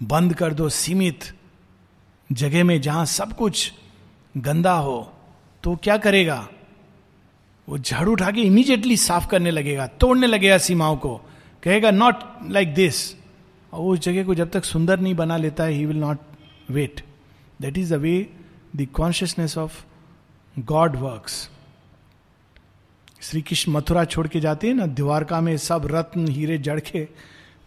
बंद 0.02 0.34
कर 0.34 0.54
दो 0.54 0.68
सीमित 0.68 1.24
जगह 2.32 2.64
में 2.64 2.80
जहाँ 2.80 3.06
सब 3.06 3.36
कुछ 3.36 3.72
गंदा 4.36 4.72
हो 4.72 5.12
तो 5.62 5.76
क्या 5.76 5.96
करेगा? 5.96 6.48
वो 7.68 7.78
झाड़ू 7.78 8.12
उठा 8.12 8.30
के 8.30 8.40
इमीजिएटली 8.40 8.96
साफ़ 8.96 9.28
करने 9.28 9.50
लगेगा 9.50 9.86
तोड़ने 9.86 10.26
लगेगा 10.26 10.58
सीमाओं 10.58 10.96
को। 10.96 11.16
कहेगा 11.62 11.90
नॉट 11.90 12.14
लाइक 12.50 12.74
दिस 12.74 13.14
और 13.72 13.92
उस 13.92 13.98
जगह 13.98 14.24
को 14.24 14.34
जब 14.34 14.50
तक 14.50 14.64
सुंदर 14.64 15.00
नहीं 15.00 15.14
बना 15.14 15.36
लेता 15.36 15.64
है 15.64 15.72
he 15.72 15.86
will 15.86 15.96
not 15.96 16.18
wait 16.70 17.04
that 17.60 17.78
is 17.78 17.94
the 17.94 17.98
way 17.98 18.30
the 18.76 18.86
consciousness 18.86 19.58
of 19.58 19.85
god 20.58 20.96
works 20.96 21.48
Shri 23.22 23.40
Krishna 23.42 23.72
Mathura 23.72 24.04
छोड़ 24.04 24.26
के 24.28 24.40
जाते 24.40 24.66
हैं 24.66 24.74
ना, 24.74 24.86
द्वारका 24.86 25.40
में 25.40 25.56
सब 25.56 25.86
रत्न, 25.86 26.28
हीरे 26.28 26.58
जड़ 26.58 26.80
के 26.80 27.00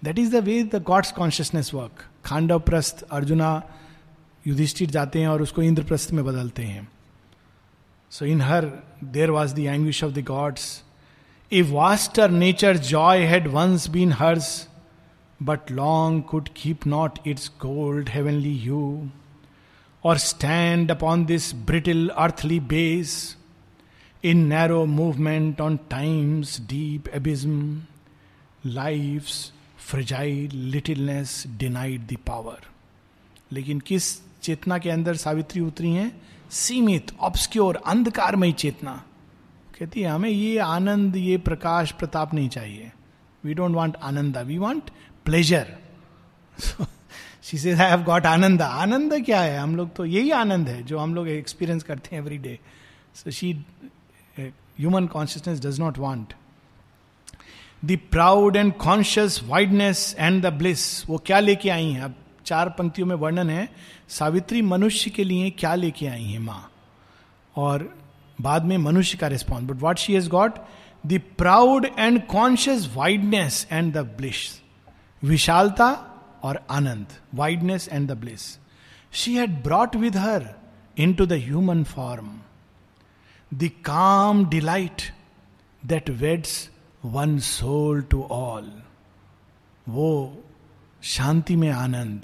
that 0.03 0.19
is 0.19 0.31
the 0.35 0.43
way 0.43 0.63
the 0.63 0.81
gods 0.83 1.11
consciousness 1.11 1.73
work 1.73 2.03
Khandavprastha 2.59 3.03
Arjuna 3.11 3.51
Yudhishthir 4.47 4.89
जाते 4.89 5.19
हैं 5.19 5.27
और 5.27 5.41
उसको 5.41 5.61
इंद्रप्रस्थ 5.61 6.11
में 6.11 6.23
बदलते 6.25 6.63
हैं। 6.63 6.87
So 8.11 8.25
in 8.25 8.41
her 8.41 8.71
there 9.03 9.31
was 9.31 9.55
the 9.55 9.59
anguish 9.59 10.03
of 10.03 10.13
the 10.13 10.23
gods 10.23 10.83
a 11.51 11.61
vaster 11.61 12.31
nature 12.31 12.77
joy 12.77 13.23
had 13.23 13.47
once 13.47 13.87
been 13.89 14.11
hers 14.11 14.67
but 15.43 15.71
long 15.71 16.23
could 16.23 16.49
keep 16.55 16.87
not 16.87 17.19
its 17.27 17.51
gold 17.61 18.09
heavenly 18.09 18.53
hue 18.53 19.09
or 20.03 20.17
stand 20.17 20.89
upon 20.91 21.25
this 21.25 21.51
brittle 21.53 22.09
earthly 22.17 22.59
base 22.59 23.35
in 24.23 24.47
narrow 24.49 24.85
movement 24.85 25.59
on 25.59 25.77
time's 25.89 26.57
deep 26.57 27.07
abysm, 27.13 27.87
life's 28.63 29.51
fragile 29.77 30.49
littleness 30.53 31.43
denied 31.57 32.07
the 32.07 32.17
power. 32.17 32.57
लेकिन 33.51 33.79
किस 33.79 34.05
चेतना 34.43 34.77
के 34.77 34.89
अंदर 34.89 35.15
सावित्री 35.17 35.61
उतरी 35.61 35.91
हैं 35.91 36.11
सीमित 36.51 37.11
obscure 37.27 37.75
अंधकारमय 37.75 38.51
चेतना 38.61 38.91
कहती 39.77 40.01
है 40.01 40.09
हमें 40.09 40.29
ये 40.29 40.57
आनंद 40.57 41.15
ये 41.15 41.37
प्रकाश 41.47 41.91
प्रताप 41.99 42.33
नहीं 42.33 42.49
चाहिए 42.49 42.91
we 43.43 43.53
don't 43.53 43.75
want 43.75 43.95
ananda 44.09 44.37
we 44.47 44.57
want 44.57 44.89
pleasure 45.25 45.75
she 47.49 47.57
say 47.57 47.71
I 47.73 47.89
have 47.89 48.03
got 48.03 48.25
ananda 48.25 48.61
आनंद 48.61 49.13
क्या 49.25 49.41
है 49.41 49.57
हम 49.57 49.75
लोग 49.75 49.93
तो 49.95 50.05
यही 50.05 50.31
आनंद 50.31 50.67
है 50.69 50.81
जो 50.83 50.97
हम 50.97 51.15
लोग 51.15 51.27
एक्सपीरियंस 51.29 51.83
करते 51.83 52.15
हैं 52.15 52.21
every 52.21 52.37
day 52.37 52.59
so 53.15 53.31
she 53.31 53.51
human 54.35 55.07
consciousness 55.07 55.61
does 55.61 55.79
not 55.79 55.97
want 55.97 56.33
the 57.85 57.97
proud 58.11 58.55
and 58.55 58.73
conscious 58.77 59.39
wideness 59.43 60.15
and 60.19 60.41
the 60.45 60.53
bliss 60.53 60.83
वो 61.09 61.17
क्या 61.25 61.39
लेके 61.39 61.69
आई 61.69 61.91
हैं 61.91 62.01
अब 62.01 62.15
चार 62.45 62.69
पंक्तियों 62.77 63.07
में 63.07 63.15
वर्णन 63.15 63.49
है 63.49 63.67
सावित्री 64.09 64.61
मनुष्य 64.61 65.09
के 65.09 65.23
लिए 65.23 65.49
क्या 65.59 65.73
लेके 65.75 66.07
आई 66.07 66.23
हैं 66.23 66.39
माँ 66.39 66.61
और 67.55 67.89
बाद 68.41 68.65
में 68.65 68.77
मनुष्य 68.77 69.17
का 69.17 69.27
response 69.27 69.69
but 69.69 69.81
what 69.81 69.97
she 69.97 70.13
has 70.13 70.29
got 70.29 70.59
the 71.03 71.21
proud 71.37 71.85
and 71.97 72.21
conscious 72.27 72.89
wideness 72.95 73.67
and 73.71 73.93
the 73.93 74.05
bliss 74.17 74.49
विशालता 75.23 75.91
और 76.43 76.65
आनंद 76.69 77.07
wideness 77.33 77.87
and 77.87 78.11
the 78.11 78.17
bliss 78.17 78.57
she 79.11 79.35
had 79.35 79.63
brought 79.63 79.95
with 79.95 80.17
her 80.17 80.53
into 81.13 81.25
the 81.25 81.33
human 81.33 81.83
form 81.83 82.39
the 83.53 83.69
calm 83.85 84.45
delight 84.49 85.01
that 85.85 86.09
weds 86.09 86.69
one 87.05 87.39
soul 87.39 88.01
to 88.01 88.23
all 88.23 88.71
वो 89.89 90.43
शांति 91.03 91.55
में 91.55 91.69
आनंद, 91.69 92.21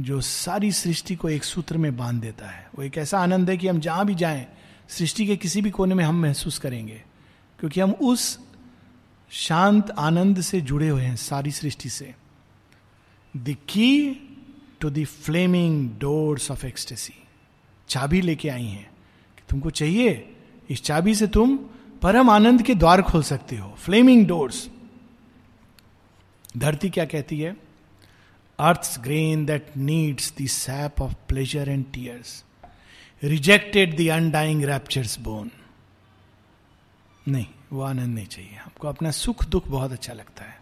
जो 0.00 0.20
सारी 0.20 0.72
सृष्टि 0.72 1.14
को 1.16 1.28
एक 1.28 1.44
सूत्र 1.44 1.76
में 1.76 1.96
बाँध 1.96 2.20
देता 2.20 2.46
है। 2.46 2.68
वो 2.76 2.82
एक 2.82 2.98
ऐसा 2.98 3.18
आनंद 3.18 3.50
है 3.50 3.56
कि 3.56 3.68
हम 3.68 3.80
जहाँ 3.80 4.06
भी 4.06 4.14
जाएँ, 4.14 4.46
सृष्टि 4.88 5.26
के 5.26 5.36
किसी 5.36 5.62
भी 5.62 5.70
कोने 5.70 5.94
में 5.94 6.04
हम 6.04 6.22
महसूस 6.22 6.58
करेंगे, 6.58 7.02
क्योंकि 7.58 7.80
हम 7.80 7.90
उस 7.90 8.38
शांत 9.30 9.90
आनंद 9.90 10.40
से 10.40 10.60
जुड़े 10.60 10.88
हुए 10.88 11.02
हैं 11.02 11.16
सारी 11.16 11.50
सृष्टि 11.50 11.88
से। 11.88 12.14
The 13.36 13.56
key 13.68 13.90
to 14.80 14.90
the 14.90 15.04
flaming 15.04 15.90
doors 15.98 16.50
of 16.50 16.66
ecstasy 16.66 17.14
चाबी 17.88 18.20
लेके 18.20 18.48
आई 18.48 18.64
हैं 18.64 18.90
कि 19.38 19.42
तुमको 19.50 19.70
चाहिए, 19.70 20.36
इस 20.70 20.82
चाबी 20.82 21.14
से 21.14 21.26
तुम 21.26 21.56
परम 22.02 22.30
आनंद 22.30 22.62
के 22.62 22.74
द्वार 22.74 23.02
खोल 23.02 23.22
सकते 23.22 23.56
हो। 23.56 23.74
फ्लेमिंग 23.78 24.26
डोर्स 24.26 24.68
धरती 26.56 26.90
क्या 26.90 27.04
कहती 27.04 27.40
है? 27.40 27.56
Earth 28.58 29.00
grain 29.00 29.44
that 29.46 29.76
needs 29.76 30.32
the 30.42 30.46
sap 30.46 31.00
of 31.02 31.14
pleasure 31.28 31.68
and 31.68 31.84
tears 31.92 32.44
rejected 33.22 33.96
the 33.96 34.08
undying 34.08 34.64
rapture's 34.64 35.18
boon 35.18 35.50
नहीं, 37.28 37.46
वो 37.72 37.82
आनंद 37.82 38.14
नहीं 38.14 38.26
चाहिए। 38.26 38.56
हमको 38.56 38.88
अपना 38.88 39.10
सुख 39.10 39.44
दुख 39.44 39.68
बहुत 39.68 39.92
अच्छा 39.92 40.12
लगता 40.12 40.44
है। 40.44 40.60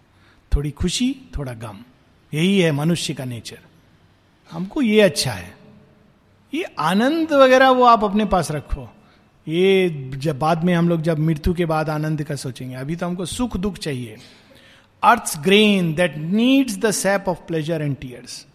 थोड़ी 0.53 0.71
खुशी, 0.71 1.15
थोड़ा 1.37 1.53
गम। 1.55 1.85
यही 2.35 2.61
है 2.61 2.73
मनुष्य 2.73 3.15
का 3.15 3.25
नेचर। 3.25 3.59
हमको 4.51 4.83
ये 4.83 5.01
अच्छा 5.01 5.33
है। 5.33 5.55
ये 6.55 6.65
आनंद 6.79 7.33
वगैरह 7.33 7.71
वो 7.71 7.85
आप 7.85 8.05
अपने 8.05 8.25
पास 8.25 8.51
रखो। 8.51 8.89
ये 9.49 10.11
जब 10.17 10.39
बाद 10.39 10.65
में 10.65 10.75
हम 10.75 10.89
लोग 10.89 11.03
जब 11.03 11.19
मृत्यु 11.19 11.55
के 11.55 11.67
बाद 11.67 11.91
आनंद 11.91 12.23
का 12.23 12.35
सोचेंगे। 12.35 12.75
अभी 12.75 12.97
तो 12.97 13.07
हमको 13.07 13.27
सुख 13.27 13.57
दुख 13.57 13.77
चाहिए। 13.77 14.17
Earth 15.03 15.39
grain 15.39 15.95
that 15.95 16.17
needs 16.17 16.77
the 16.79 16.91
sap 16.91 17.29
of 17.29 17.39
pleasure 17.39 17.83
and 17.83 17.97
tears 17.97 18.47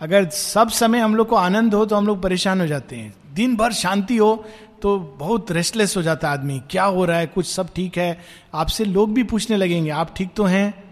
अगर 0.00 0.28
सब 0.28 0.68
समय 0.68 0.98
हम 0.98 1.14
लोग 1.14 1.28
को 1.28 1.36
आनंद 1.36 1.74
हो 1.74 1.84
तो 1.86 1.96
हम 1.96 2.06
लोग 2.06 2.22
परेशान 2.22 2.60
हो 2.60 2.66
जाते 2.66 2.96
हैं। 2.96 3.14
दिन 3.34 3.56
भर 3.56 3.72
शांति 3.72 4.16
हो 4.16 4.44
तो 4.82 4.98
बहुत 4.98 5.50
रेस्टलेस 5.52 5.96
हो 5.96 6.02
जाता 6.02 6.28
है 6.28 6.34
आदमी। 6.34 6.60
क्या 6.70 6.84
हो 6.84 7.04
रहा 7.04 7.18
है? 7.18 7.26
कुछ 7.26 7.46
सब 7.46 7.68
ठीक 7.74 7.98
है? 7.98 8.20
आपसे 8.54 8.84
लोग 8.84 9.12
भी 9.14 9.22
पूछने 9.22 9.56
लगेंगे। 9.56 9.90
आप 9.90 10.14
ठीक 10.16 10.34
तो 10.36 10.44
हैं? 10.44 10.83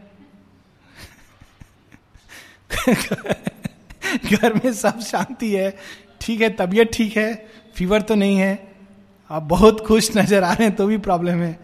घर 4.33 4.55
में 4.55 4.73
सब 4.73 5.01
शांति 5.01 5.55
है। 5.55 5.77
ठीक 6.21 6.41
है, 6.41 6.51
तबीयत 6.51 6.91
ठीक 6.93 7.17
है 7.17 7.49
फीवर 7.75 8.03
तो 8.03 8.15
नहीं 8.15 8.37
है। 8.37 8.69
आप 9.31 9.43
बहुत 9.43 9.87
खुश 9.87 10.17
नज़र 10.17 10.45
आ 10.45 10.53
रहे 10.53 10.67
हैं 10.67 10.77
तो 10.77 10.87
भी 10.87 10.99
प्रॉब्लम 10.99 11.33
है। 11.33 11.59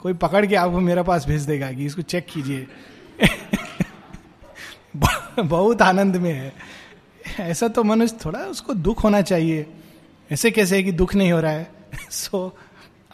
कोई 0.00 0.12
पकड़ 0.12 0.46
के 0.46 0.54
आपको 0.54 0.80
मेरे 0.80 1.02
पास 1.02 1.26
भेज 1.26 1.42
देगा 1.42 1.72
कि 1.72 1.86
इसको 1.86 2.02
चेक 2.02 2.26
कीजिए। 2.26 2.66
बहुत 5.40 5.82
आनंद 5.82 6.16
में 6.16 6.32
है। 6.32 6.52
ऐसा 7.40 7.68
तो 7.68 7.84
मनुष्य 7.84 8.16
थोड़ा 8.24 8.38
उसको 8.38 8.74
दुख 8.74 9.04
होना 9.04 9.20
चाहिए। 9.20 9.66
ऐसे 10.32 10.50
कैसे 10.50 10.76
है 10.76 10.82
कि 10.82 10.92
दुख 10.92 11.14
नहीं 11.14 11.32
हो 11.32 11.40
रहा 11.40 11.52
है? 11.52 11.70
So 12.10 12.58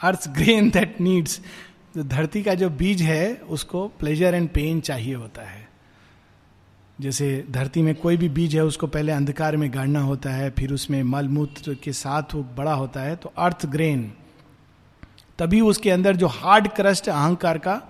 earth 0.02 0.28
grain 0.28 0.70
that 0.70 1.00
needs 1.00 1.40
धरती 1.98 2.42
का 2.42 2.54
जो 2.54 2.70
बीज 2.70 3.02
है, 3.02 3.34
उसको 3.34 3.88
प्लेजर 3.88 4.34
एंड 4.34 4.48
पेन 4.48 4.80
चाहिए 4.80 5.14
होता 5.14 5.42
है। 5.42 5.69
जैसे 7.00 7.26
धरती 7.50 7.82
में 7.82 7.94
कोई 7.94 8.16
भी 8.16 8.28
बीज 8.28 8.54
है, 8.56 8.64
उसको 8.64 8.86
पहले 8.86 9.12
अंधकार 9.12 9.56
में 9.56 9.72
गाड़ना 9.74 10.00
होता 10.00 10.30
है, 10.30 10.50
फिर 10.50 10.72
उसमें 10.72 11.02
मल 11.04 11.28
मूत्र 11.28 11.74
के 11.74 11.92
साथ 11.94 12.34
वो 12.34 12.42
बड़ा 12.56 12.72
होता 12.72 13.00
है 13.00 13.14
तो 13.16 13.32
अर्थ 13.38 13.66
ग्रेन। 13.66 14.10
तभी 15.38 15.60
उसके 15.62 15.90
अंदर 15.90 16.16
जो 16.16 16.26
हार्ड 16.28 16.68
क्रस्ट 16.68 17.08
अहंकार 17.08 17.58
का, 17.58 17.80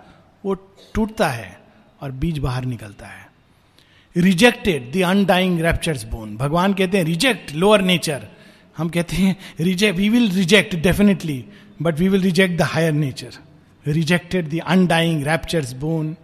वो 0.45 0.55
टूटता 0.95 1.29
है 1.29 1.59
और 2.03 2.13
बीज 2.13 2.39
बाहर 2.39 2.65
निकलता 2.65 3.07
है। 3.07 3.29
Rejected 4.17 4.93
the 4.93 5.03
undying 5.05 5.61
rapture's 5.61 6.05
boon 6.05 6.37
भगवान 6.37 6.73
कहते 6.75 6.99
हैं 6.99 7.05
रिजेक्ट 7.05 7.53
लोअर 7.55 7.83
नेचर 7.83 8.27
हम 8.79 8.89
कहते 8.89 9.17
हैं 9.17 9.37
reject 9.61 9.99
we 9.99 10.09
will 10.09 10.31
reject 10.31 10.75
definitely 10.83 11.45
but 11.83 11.99
we 11.99 12.09
will 12.09 12.23
reject 12.23 12.59
the 12.59 12.63
higher 12.63 12.93
nature 12.93 13.39
rejected 13.87 14.49
the 14.49 14.61
undying 14.67 15.23
rapture's 15.25 15.73
boon 15.73 16.17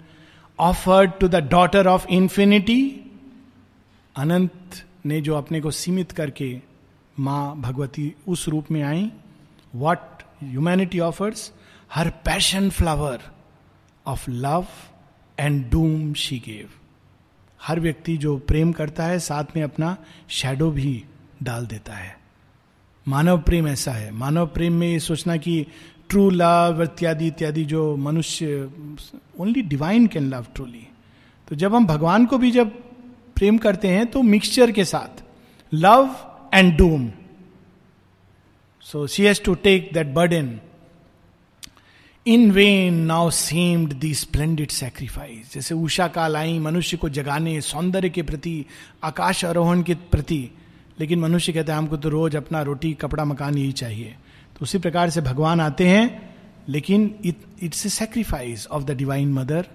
offered 0.58 1.10
to 1.20 1.28
the 1.28 1.34
daughter 1.34 1.86
of 1.86 2.06
infinity 2.06 3.00
अनंत 4.16 4.84
ने 5.06 5.20
जो 5.20 5.34
अपने 5.34 5.60
को 5.60 5.70
सीमित 5.70 6.12
करके 6.12 6.60
माँ 7.18 7.56
भगवती 7.56 8.14
उस 8.28 8.48
रूप 8.48 8.70
में 8.70 8.82
आई। 8.82 9.10
What 9.74 9.98
humanity 10.44 11.00
offers 11.00 11.52
her 11.94 12.10
passion 12.10 12.70
flower 12.70 13.20
of 14.06 14.30
love 14.30 14.66
and 15.38 15.70
doom 15.70 16.14
she 16.14 16.38
gave 16.38 16.68
her 17.62 17.80
व्यक्ति 17.80 18.16
जो 18.16 18.38
प्रेम 18.38 18.72
करता 18.72 19.04
है, 19.04 19.18
साथ 19.18 19.44
में 19.56 19.62
अपना 19.62 19.96
शेडो 20.28 20.70
भी 20.70 21.04
डाल 21.42 21.66
देता 21.66 21.92
है। 21.92 22.18
मानव 23.08 23.40
प्रेम 23.40 23.68
ऐसा 23.68 23.92
है। 23.92 24.10
मानव 24.10 24.46
प्रेम 24.46 24.72
में 24.72 24.88
ये 24.88 25.00
सोचना 25.00 25.36
कि 25.36 25.66
ट्रू 26.08 26.30
लव 26.30 26.82
इत्यादि 26.82 27.26
इत्यादि 27.26 27.64
जो 27.64 27.96
मनुष्य 27.96 28.70
only 29.40 29.62
divine 29.62 30.06
can 30.06 30.28
love 30.28 30.46
truly 30.54 30.86
तो 31.48 31.56
जब 31.56 31.74
हम 31.74 31.86
भगवान 31.86 32.26
को 32.26 32.38
भी 32.38 32.50
जब 32.50 32.68
प्रेम 33.36 33.58
करते 33.58 33.88
हैं 33.88 34.06
तो 34.06 34.22
मिक्सचर 34.22 34.70
के 34.70 34.84
साथ 34.84 35.24
love 35.74 36.16
and 36.54 36.76
doom 36.78 37.10
so 38.80 39.06
she 39.06 39.24
has 39.24 39.42
to 39.42 39.54
take 39.54 39.90
that 39.94 40.06
burden 40.06 40.60
in 42.26 42.50
when 42.50 42.94
now 42.94 43.30
seemed 43.30 43.92
the 43.92 44.14
splendid 44.14 44.70
sacrifice 44.70 45.54
जैसे 45.54 45.74
उषा 45.74 46.08
काल 46.08 46.36
आई, 46.36 46.58
मनुष्य 46.58 46.96
को 46.96 47.08
जगाने, 47.08 47.60
सौंदर्य 47.60 48.08
के 48.08 48.22
प्रति, 48.22 48.66
आकाश 49.04 49.44
आरोहण 49.44 49.82
के 49.82 49.94
प्रति। 49.94 50.50
लेकिन 51.00 51.20
मनुष्य 51.20 51.52
कहता 51.52 51.72
है, 51.72 51.78
हमको 51.78 51.96
तो 51.96 52.08
रोज 52.08 52.36
अपना 52.36 52.62
रोटी, 52.62 52.92
कपड़ा, 52.92 53.24
मकान 53.24 53.58
यही 53.58 53.72
चाहिए। 53.72 54.16
तो 54.56 54.62
उसी 54.62 54.78
प्रकार 54.78 55.10
से 55.10 55.20
भगवान 55.20 55.60
आते 55.60 55.86
हैं, 55.88 56.32
लेकिन 56.68 57.14
it's 57.62 57.86
a 57.86 57.88
sacrifice 57.90 58.66
of 58.66 58.84
the 58.84 58.96
divine 58.96 59.32
mother 59.32 59.66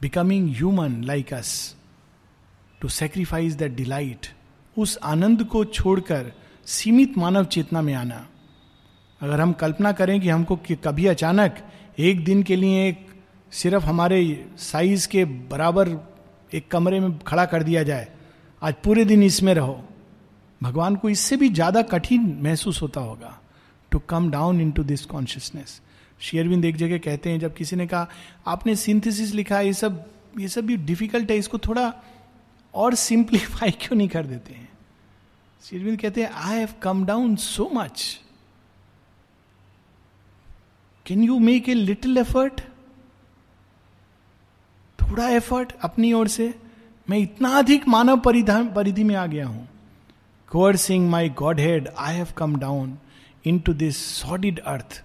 becoming 0.00 0.48
human 0.50 1.02
like 1.04 1.32
us 1.34 1.52
to 2.80 2.88
sacrifice 2.90 3.56
the 3.58 3.62
delight 3.76 4.26
उस 4.76 4.98
आनंद 5.04 5.44
को 5.44 5.64
छोड़कर 5.66 6.32
सीमित 6.66 7.16
मानव 7.18 7.44
चेतना 7.46 7.82
में 7.82 7.92
आना। 7.94 8.26
अगर 9.20 9.40
हम 9.40 9.52
कल्पना 9.52 9.92
करें 9.92 10.20
कि 10.20 10.28
हमको 10.28 10.56
कि 10.56 10.74
कभी 10.76 11.06
अचानक 11.06 11.58
एक 11.98 12.24
दिन 12.24 12.42
के 12.42 12.56
लिए 12.56 12.86
एक 12.88 13.06
सिर्फ़ 13.52 13.84
हमारे 13.84 14.20
साइज़ 14.58 15.06
के 15.08 15.24
बराबर 15.24 15.88
एक 16.52 16.70
कमरे 16.70 17.00
में 17.00 17.18
खड़ा 17.18 17.44
कर 17.44 17.62
दिया 17.62 17.82
जाए, 17.82 18.08
आज 18.62 18.74
पूरे 18.84 19.04
दिन 19.04 19.22
इसमें 19.22 19.52
रहो। 19.54 19.80
भगवान 20.60 20.96
को 20.96 21.08
इससे 21.08 21.36
भी 21.36 21.48
ज़्यादा 21.50 21.82
कठिन 21.84 22.38
महसूस 22.42 22.82
होता 22.82 23.00
होगा। 23.00 23.38
To 23.94 23.98
come 24.08 24.30
down 24.30 24.60
in 24.60 24.70
to 24.72 24.84
this 24.84 25.04
consciousness 25.06 25.80
Sri Aurobindo 26.20 26.64
एक 26.64 26.76
जगह 26.76 26.98
कहते 26.98 27.30
हैं, 27.30 27.38
जब 27.38 27.54
किसी 27.54 27.76
ने 27.76 27.86
कहा, 27.86 28.08
आपने 28.46 28.74
सिंथेसिस 28.76 29.32
लिखा, 29.34 29.60
ये 29.60 29.72
सब 29.72 30.04
ये 30.38 30.48
सब 30.48 30.66
भी 30.66 30.76
डिफ़िकल्ट 30.76 31.30
है, 31.30 31.36
इसको 31.38 31.58
थोड़ा 31.58 31.92
और 32.74 32.94
सिंप्लीफाई 32.94 33.70
क्यों 33.80 33.96
नहीं 33.96 34.08
कर 34.08 34.26
देते 34.26 34.54
हैं? 34.54 34.68
शेयरविंद 35.62 36.00
कहते 36.00 36.22
हैं 36.22 36.30
I 36.30 36.58
have 36.58 36.74
come 36.82 37.04
down 37.04 37.36
so 37.36 37.70
much 37.74 38.20
can 41.06 41.22
you 41.22 41.38
make 41.38 41.68
a 41.68 41.74
little 41.74 42.18
effort 42.18 42.60
थोड़ा 44.98 45.28
एफर्ट 45.28 45.72
अपनी 45.82 46.12
ओर 46.12 46.28
से. 46.28 46.52
मैं 47.08 47.18
इतना 47.18 47.48
अधिक 47.58 47.88
मानव 47.88 48.20
परिधान, 48.20 48.72
परिधि 48.72 49.04
में 49.04 49.14
आ 49.14 49.26
गया 49.26 49.46
हूँ. 49.46 49.68
Cursing 50.50 51.08
my 51.10 51.28
god 51.38 51.60
had 51.60 51.88
I 51.98 52.14
have 52.14 52.28
come 52.36 52.56
down 52.56 52.98
into 53.43 53.73
this 53.73 53.97
sordid 53.97 54.61
earth, 54.65 55.01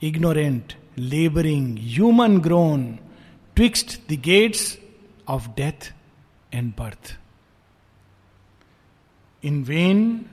ignorant, 0.00 0.76
laboring, 0.96 1.76
human 1.76 2.40
grown, 2.40 2.98
twixt 3.54 4.08
the 4.08 4.16
gates 4.16 4.76
of 5.26 5.54
death 5.56 5.92
and 6.52 6.74
birth. 6.74 7.16
In 9.42 9.64
vain, 9.64 10.28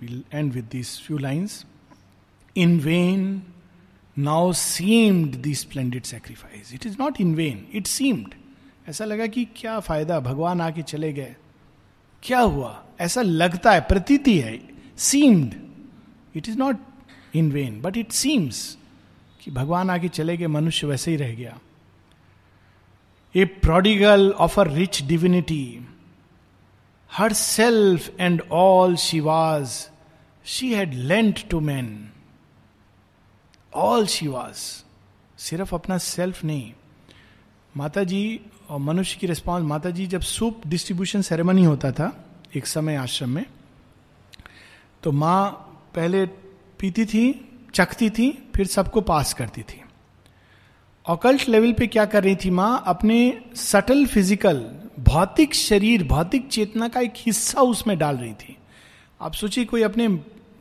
we'll 0.00 0.22
end 0.32 0.54
with 0.54 0.70
these 0.70 0.98
few 0.98 1.18
lines. 1.18 1.64
In 2.54 2.80
vain 2.80 3.44
now 4.16 4.52
seemed 4.52 5.42
the 5.42 5.54
splendid 5.54 6.04
sacrifice. 6.06 6.72
It 6.72 6.84
is 6.84 6.98
not 6.98 7.20
in 7.20 7.36
vain, 7.36 7.68
it 7.72 7.86
seemed. 7.86 8.34
ऐसा 8.88 9.04
लगा 9.04 9.26
कि 9.26 9.44
क्या 9.56 9.78
फायदा 9.80 10.18
भगवान 10.20 10.60
आके 10.60 10.82
चले 10.82 11.12
गए 11.12 11.34
क्या 12.22 12.40
हुआ 12.40 12.70
ऐसा 13.00 13.22
लगता 13.22 13.72
है 13.72 13.80
प्रतीति 13.88 14.38
है 14.40 14.58
seemed 14.96 15.54
it 16.36 16.48
is 16.48 16.56
not 16.58 16.76
in 17.35 17.51
vain 17.51 17.81
but 17.81 17.97
it 17.97 18.11
seems 18.11 18.77
कि 19.41 19.51
भगवान 19.51 19.89
आगे 19.89 20.07
चले 20.09 20.37
गए, 20.37 20.47
मनुष्य 20.47 20.87
वैसे 20.87 21.11
ही 21.11 21.17
रह 21.17 21.33
गया। 21.35 21.57
A 23.35 23.45
prodigal 23.45 24.31
of 24.31 24.59
a 24.59 24.63
rich 24.63 25.01
divinity 25.03 25.87
herself 27.33 28.19
and 28.19 28.41
all 28.51 28.95
she 28.95 29.19
was 29.19 29.71
she 30.45 30.73
had 30.73 30.93
lent 30.93 31.47
to 31.49 31.59
man 31.59 32.09
all 33.73 34.05
she 34.07 34.27
was 34.27 34.57
सिर्फ़ 35.39 35.75
अपना 35.75 35.97
सेल्फ 35.97 36.43
नहीं। 36.43 36.71
माता 37.75 38.03
जी 38.03 38.39
और 38.69 38.79
मनुष्य 38.79 39.17
की 39.19 39.27
रिस्पॉन्स 39.27 39.65
माता 39.67 39.89
जी 39.89 40.05
जब 40.07 40.21
सूप 40.21 40.61
डिस्ट्रीब्यूशन 40.67 41.21
सेरेमनी 41.21 41.63
होता 41.63 41.91
था, 41.91 42.11
एक 42.55 42.67
समय 42.67 42.95
आश्रम 42.95 43.29
में 43.29 43.45
तो 45.03 45.11
माँ 45.11 45.51
पहले 45.95 46.25
पीती 46.83 47.03
थी, 47.05 47.23
चखती 47.73 48.09
थी, 48.09 48.29
फिर 48.55 48.67
सबको 48.67 49.01
पास 49.01 49.33
करती 49.33 49.61
थी। 49.63 49.79
ऑकल्ट 51.05 51.47
लेवल 51.49 51.71
पे 51.73 51.85
क्या 51.87 52.03
कर 52.05 52.23
रही 52.23 52.35
थी 52.35 52.49
माँ? 52.49 52.83
अपने 52.87 53.17
सटल 53.55 54.05
फ़िज़िकल, 54.05 54.57
भौतिक 54.99 55.53
शरीर, 55.55 56.03
भौतिक 56.07 56.47
चेतना 56.47 56.87
का 56.87 56.99
एक 56.99 57.13
हिस्सा 57.17 57.61
उसमें 57.61 57.97
डाल 57.97 58.17
रही 58.17 58.33
थी। 58.33 58.55
आप 59.19 59.33
सोचिए 59.33 59.65
कोई 59.65 59.81
अपने 59.81 60.07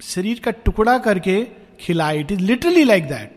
शरीर 0.02 0.40
का 0.44 0.50
टुकड़ा 0.50 0.96
करके 0.98 1.42
खिलाए। 1.80 2.20
It 2.20 2.32
is 2.32 2.40
literally 2.40 2.84
like 2.84 3.08
that 3.08 3.34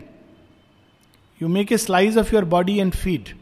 you 1.40 1.48
make 1.48 1.72
a 1.72 1.76
slice 1.78 2.18
of 2.18 2.34
your 2.34 2.44
body 2.54 2.78
and 2.78 2.94
feed 2.94 3.34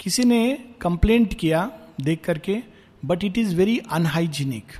किसी 0.00 0.24
ने 0.24 0.42
कंप्लेंट 0.80 1.34
किया 1.34 1.70
देख 2.00 2.24
करके 2.24 2.56
but 3.02 3.24
it 3.24 3.38
is 3.38 3.56
very 3.56 3.78
unhygienic 3.90 4.78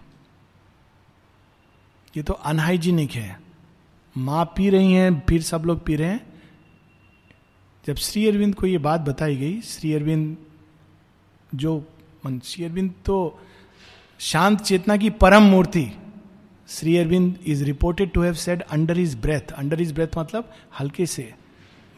ये 2.17 2.23
तो 2.23 2.33
अनहाइजीनिक 2.33 3.11
है। 3.11 3.41
माँ 4.17 4.45
पी 4.57 4.71
रही 4.71 4.93
हैं, 4.93 5.23
फिर 5.29 5.43
सब 5.43 5.63
लोग 5.67 5.85
पी 5.85 5.97
रहे 5.97 6.09
हैं। 6.09 6.27
जब 7.87 7.97
श्री 7.97 8.27
अरविंद 8.29 8.55
को 8.55 8.67
ये 8.67 8.79
बात 8.79 9.01
बताई 9.01 9.37
गई, 9.37 9.61
श्री 9.61 9.93
अरविंद 9.95 10.37
जो 11.55 11.85
श्री 12.45 12.65
अरविंद 12.65 12.95
तो 13.05 13.41
शांत 14.21 14.61
चेतना 14.61 14.97
की 14.97 15.11
परम 15.11 15.43
मूर्ति। 15.43 15.87
Shri 16.69 16.97
Arvind 16.97 17.39
is 17.47 17.65
reported 17.65 18.11
to 18.11 18.23
have 18.23 18.35
said 18.35 18.63
under 18.63 18.99
his 18.99 19.17
breath 19.17 19.53
under 19.53 19.81
his 19.81 19.95
breath 19.95 20.19
मतलब 20.19 20.53
हल्के 20.81 21.07
से। 21.07 21.33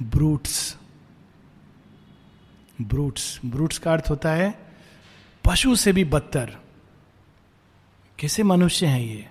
ब्रूट्स 0.03 0.77
ब्रूट्स 2.83 3.41
ब्रूट्स 3.47 3.79
का 3.79 3.93
अर्थ 3.93 4.11
होता 4.11 4.33
है, 4.33 4.55
पशु 5.45 5.75
से 5.77 5.93
भी 5.93 6.05
बदतर। 6.05 6.57
कैसे 8.19 8.43
मनुष्य 8.43 8.87
हैं 8.87 9.01
ये? 9.01 9.29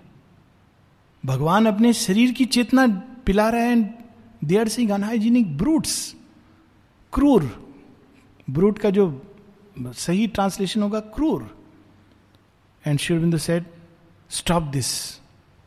भगवान 1.23 1.65
अपने 1.65 1.93
शरीर 1.93 2.31
की 2.31 2.45
चेतना 2.47 2.85
पिला 3.25 3.49
रहे 3.49 3.67
हैं। 3.67 3.81
They 4.43 4.57
are 4.57 4.67
sing 4.67 4.89
unhygienic 4.91 5.57
brutes, 5.57 6.15
क्रूर, 7.13 7.43
ब्रूट 8.47 8.79
का 8.79 8.89
जो 8.89 9.05
सही 9.77 10.27
ट्रांसलेशन 10.27 10.81
होगा, 10.81 10.99
क्रूर। 10.99 11.49
And 12.83 12.99
Shivbindu 12.99 13.37
said 13.37 13.65
stop 14.31 14.63
this 14.73 14.89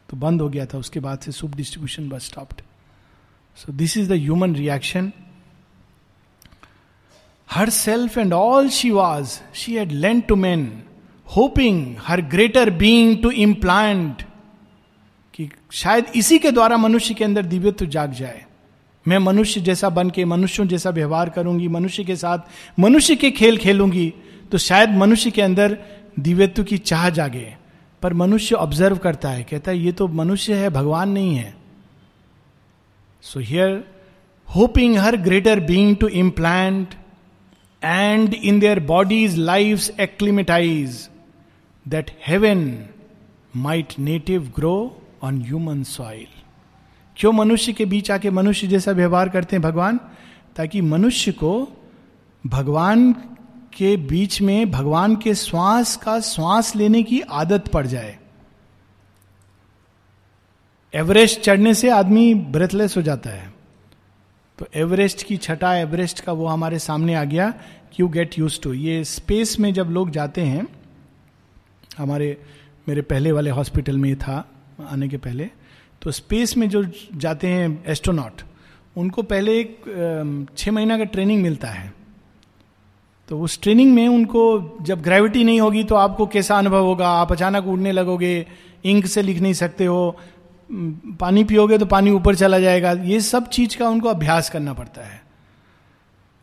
तो 0.09 0.17
बंद 0.17 0.41
हो 0.41 0.49
गया 0.49 0.67
था, 0.67 0.79
उसके 0.79 1.01
बाद 1.01 1.19
से 1.19 1.33
सुप 1.33 1.55
डिस्ट्रीब्यूशन 1.57 2.09
बस 2.09 2.27
stopped 2.27 2.63
so 3.57 3.73
this 3.73 3.97
is 3.97 4.09
the 4.09 4.13
human 4.13 4.55
reaction 4.57 5.13
herself 7.71 8.19
and 8.19 8.33
all 8.33 8.69
she 8.71 8.91
was 8.91 9.39
she 9.55 9.75
had 9.75 9.93
lent 9.93 10.27
to 10.27 10.37
man 10.37 10.67
hoping 11.27 11.97
her 12.01 12.21
greater 12.31 12.71
being 12.79 13.17
to 13.23 13.31
implant 13.31 14.23
शायद 15.75 16.07
इसी 16.16 16.39
के 16.39 16.51
द्वारा 16.51 16.77
मनुष्य 16.77 17.14
के 17.14 17.25
अंदर 17.25 17.43
दिव्यत्व 17.45 17.87
जाग 17.87 18.12
जाए। 18.12 18.45
मैं 19.07 19.18
मनुष्य 19.18 19.61
जैसा 19.61 19.89
बन 19.91 20.11
के 20.11 20.25
मनुष्यों 20.25 20.66
जैसा 20.66 20.91
व्यवहार 20.91 21.31
करूँगी, 21.31 21.68
मनुष्य 21.68 22.05
के 22.05 22.16
साथ 22.16 22.39
मनुष्य 22.81 23.16
के 23.16 23.31
खेल 23.31 23.57
खेलूँगी 23.59 24.12
तो 24.53 24.59
शायद 24.59 24.91
मनुष्य 24.91 25.31
के 25.31 25.43
अंदर 25.43 25.77
दिव्यत्व 26.18 26.64
की 26.64 26.79
चाह 26.81 27.09
जागे। 27.11 27.57
पर 28.03 28.12
मनुष्य 28.12 28.55
ऑब्ज़र्व 28.55 28.97
करता 28.99 29.29
है, 29.29 29.43
कहता 29.43 29.70
है, 29.70 29.79
ये 29.79 29.93
तो 29.93 30.09
मनुष्य 30.09 30.55
है, 30.55 30.70
भगवान 30.70 31.11
नहीं 31.11 31.37
है। 31.37 31.55
So 33.25 33.41
here 33.41 33.85
hoping 34.49 34.97
her 34.99 35.16
greater 35.18 35.61
being 35.61 35.97
to 35.97 36.09
implant 36.09 36.95
and 37.83 38.35
in 38.35 38.59
their 38.61 38.81
bodies 38.87 39.37
life 39.39 40.01
acclimatize 40.01 41.09
that 41.87 42.11
heaven 42.27 42.66
might 43.57 43.99
native 43.99 44.53
grow 44.57 44.77
on 45.25 45.43
human 45.43 45.83
soil 45.83 46.27
क्यों 47.16 47.33
मनुष्य 47.33 47.72
के 47.72 47.85
बीच 47.85 48.11
आके 48.11 48.31
मनुष्य 48.31 48.66
जैसा 48.66 48.93
व्यवहार 48.93 49.29
करते 49.29 49.57
हैं 49.57 49.62
भगवान? 49.62 50.01
ताकि 50.57 50.81
मनुष्य 50.81 51.33
को 51.33 51.68
भगवान 52.47 53.12
के 53.77 53.97
बीच 53.97 54.41
में, 54.41 54.70
भगवान 54.70 55.16
के 55.16 55.35
श्वास 55.35 55.97
का 55.97 56.20
श्वास 56.20 56.77
लेने 56.77 57.03
की 57.03 57.20
आदत 57.20 57.68
पड़ 57.68 57.87
जाए। 57.87 58.18
एवरेस्ट 60.95 61.41
चढ़ने 61.41 61.75
से 61.75 61.91
आदमी 61.91 62.35
ब्रेथलेस 62.35 62.97
हो 62.97 63.03
जाता 63.03 63.31
है। 63.31 63.55
तो 64.59 64.66
एवरेस्ट 64.75 65.22
की 65.22 65.37
छटा, 65.37 65.77
एवरेस्ट 65.77 66.20
का 66.20 66.33
वो 66.33 66.47
हमारे 66.47 66.79
सामने 66.79 67.14
आ 67.14 67.25
गया। 67.25 67.55
यू 68.01 68.09
गेट 68.09 68.39
यूज़ 68.39 68.61
टू 68.61 68.72
ये 68.72 69.05
स्पेस 69.05 69.61
में 69.61 69.75
जब 69.75 69.85
लोग 69.85 70.11
जाते 70.11 70.41
हैं, 70.41 70.66
हमारे, 71.99 72.43
मेरे 72.89 73.03
पहले 73.03 73.33
वाले 73.33 73.51
हॉस्पिटल 73.51 73.99
में 73.99 74.16
था। 74.16 74.54
आने 74.81 75.09
के 75.09 75.16
पहले 75.16 75.49
तो 76.03 76.11
स्पेस 76.11 76.57
में 76.57 76.68
जो 76.68 76.85
जाते 77.14 77.49
हैं 77.49 77.85
एस्ट्रोनॉट 77.87 78.43
उनको 78.97 79.22
पहले 79.22 79.59
एक 79.61 80.49
छः 80.57 80.72
महीना 80.72 80.99
का 80.99 81.05
ट्रेनिंग 81.05 81.43
मिलता 81.43 81.68
है। 81.68 81.93
तो 83.29 83.41
उस 83.41 83.61
ट्रेनिंग 83.62 83.95
में 83.95 84.07
उनको 84.09 84.79
जब 84.83 85.03
ग्रेविटी 85.03 85.45
नहीं 85.45 85.61
होगी 85.61 85.85
तो 85.85 85.95
आपको 85.95 86.27
कैसा 86.27 86.59
अनुभव 86.59 86.85
होगा? 86.85 87.09
आप 87.09 87.33
अचानक 87.33 87.66
उड़ने 87.66 87.93
लगोगे 87.93 88.47
इंक 88.85 89.07
से 89.07 89.22
लिख 89.22 89.41
नहीं 89.41 89.53
सकते 89.55 89.85
हो 89.85 90.16
पानी 91.20 91.45
पियोगे 91.45 91.79
तो 91.79 91.87
पानी 91.87 92.11
ऊपर 92.11 92.35
चला 92.35 92.59
जाएगा। 92.59 92.93
ये 92.93 93.20
सब 93.20 93.49
चीज़ 93.49 93.77
का 93.79 93.89
उनको 93.89 94.09
अभ्यास 94.09 94.51
करना 94.51 94.72
पड़ता 94.72 95.03
है। 95.03 95.22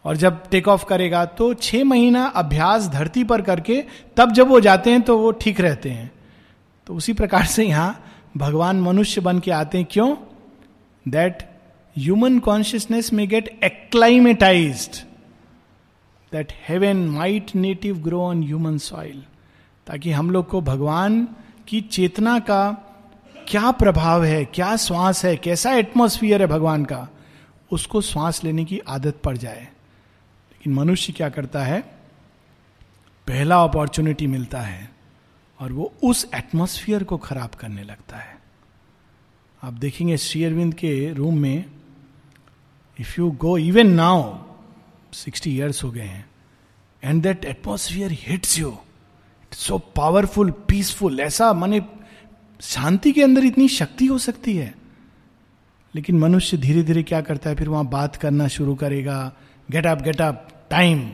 और 0.05 0.17
जब 0.17 0.43
टेक 0.49 0.67
ऑफ़ 0.67 0.85
करेगा 0.85 1.25
तो 1.25 1.53
छह 1.53 1.83
महीना 1.83 2.25
अभ्यास 2.25 2.87
धरती 2.87 3.23
पर 3.23 3.41
करके, 3.41 3.83
तब 4.17 4.31
जब 4.31 4.47
वो 4.47 4.59
जाते 4.59 4.91
हैं 4.91 5.01
तो 5.01 5.17
वो 5.17 5.31
ठीक 5.33 5.61
रहते 5.61 5.89
हैं। 5.89 6.11
तो 6.87 6.95
उसी 6.95 7.13
प्रकार 7.13 7.45
से 7.45 7.65
यहाँ 7.65 8.03
भगवान 8.37 8.81
मनुष्य 8.81 9.21
बन 9.21 9.39
के 9.39 9.51
आते 9.51 9.77
हैं, 9.77 9.87
क्यों? 9.91 10.15
दैट 11.07 11.43
ह्यूमन 11.97 12.39
कॉन्शियसनेस 12.39 13.13
में 13.13 13.27
get 13.27 13.59
acclimatize 13.63 15.05
that 16.31 16.53
heaven 16.67 16.97
might 16.97 17.55
native 17.55 17.97
grow 17.97 18.21
on 18.21 18.43
human 18.43 18.77
soil 18.77 19.23
ताकि 19.87 20.11
हम 20.11 20.31
लोग 20.31 20.47
को 20.49 20.61
भगवान 20.61 21.27
की 21.67 21.81
चेतना 21.81 22.39
का 22.39 22.71
क्या 23.47 23.71
प्रभाव 23.71 24.23
है, 24.23 24.45
क्या 24.45 24.75
श्वास 24.75 25.25
है, 25.25 25.37
कैसा 25.37 25.71
एटमोस्फियर 25.71 26.41
है 26.41 26.47
भगवान 26.47 26.85
का, 26.85 27.07
उसको 27.71 28.01
श्वास 28.01 28.43
लेने 28.43 28.65
की 28.65 28.79
आदत 28.79 29.19
पड़ 29.23 29.37
जाए। 29.37 29.61
लेकिन 30.51 30.73
मनुष्य 30.73 31.13
क्या 31.13 31.29
करता 31.29 31.63
है? 31.63 31.81
पहला 33.27 33.63
अपॉर्चुनिटी 33.63 34.27
मिलता 34.27 34.61
है। 34.61 34.89
और 35.61 35.71
वो 35.71 35.93
उस 36.03 36.29
एटमोस्फियर 36.35 37.03
को 37.03 37.17
खराब 37.17 37.49
करने 37.49 37.83
लगता 37.83 38.17
है। 38.17 38.39
आप 39.63 39.73
देखेंगे 39.73 40.17
शेयरविंद 40.17 40.73
के 40.73 41.13
रूम 41.13 41.37
में 41.39 41.65
if 42.99 43.15
you 43.19 43.31
go 43.31 43.57
even 43.57 43.87
now 43.87 44.37
sixty 45.13 45.55
years 45.55 45.83
हो 45.83 45.91
गए 45.91 46.01
हैं 46.01 46.29
and 47.03 47.23
that 47.23 47.45
atmosphere 47.45 48.11
hits 48.11 48.59
you 48.59 48.69
it's 49.43 49.57
so 49.57 49.77
powerful 49.77 50.51
peaceful 50.51 51.19
ऐसा 51.19 51.53
माने 51.53 51.81
शांति 52.61 53.11
के 53.11 53.23
अंदर 53.23 53.45
इतनी 53.45 53.67
शक्ति 53.67 54.05
हो 54.05 54.17
सकती 54.17 54.55
है। 54.57 54.75
लेकिन 55.95 56.19
मनुष्य 56.19 56.57
धीरे 56.57 56.83
धीरे 56.83 57.03
क्या 57.03 57.21
करता 57.21 57.49
है? 57.49 57.55
फिर 57.55 57.69
वहाँ 57.69 57.85
बात 57.85 58.15
करना 58.15 58.47
शुरू 58.47 58.75
करेगा। 58.75 59.33
Get 59.71 59.85
up 59.85 60.01
get 60.01 60.21
up 60.21 60.47
time 60.69 61.11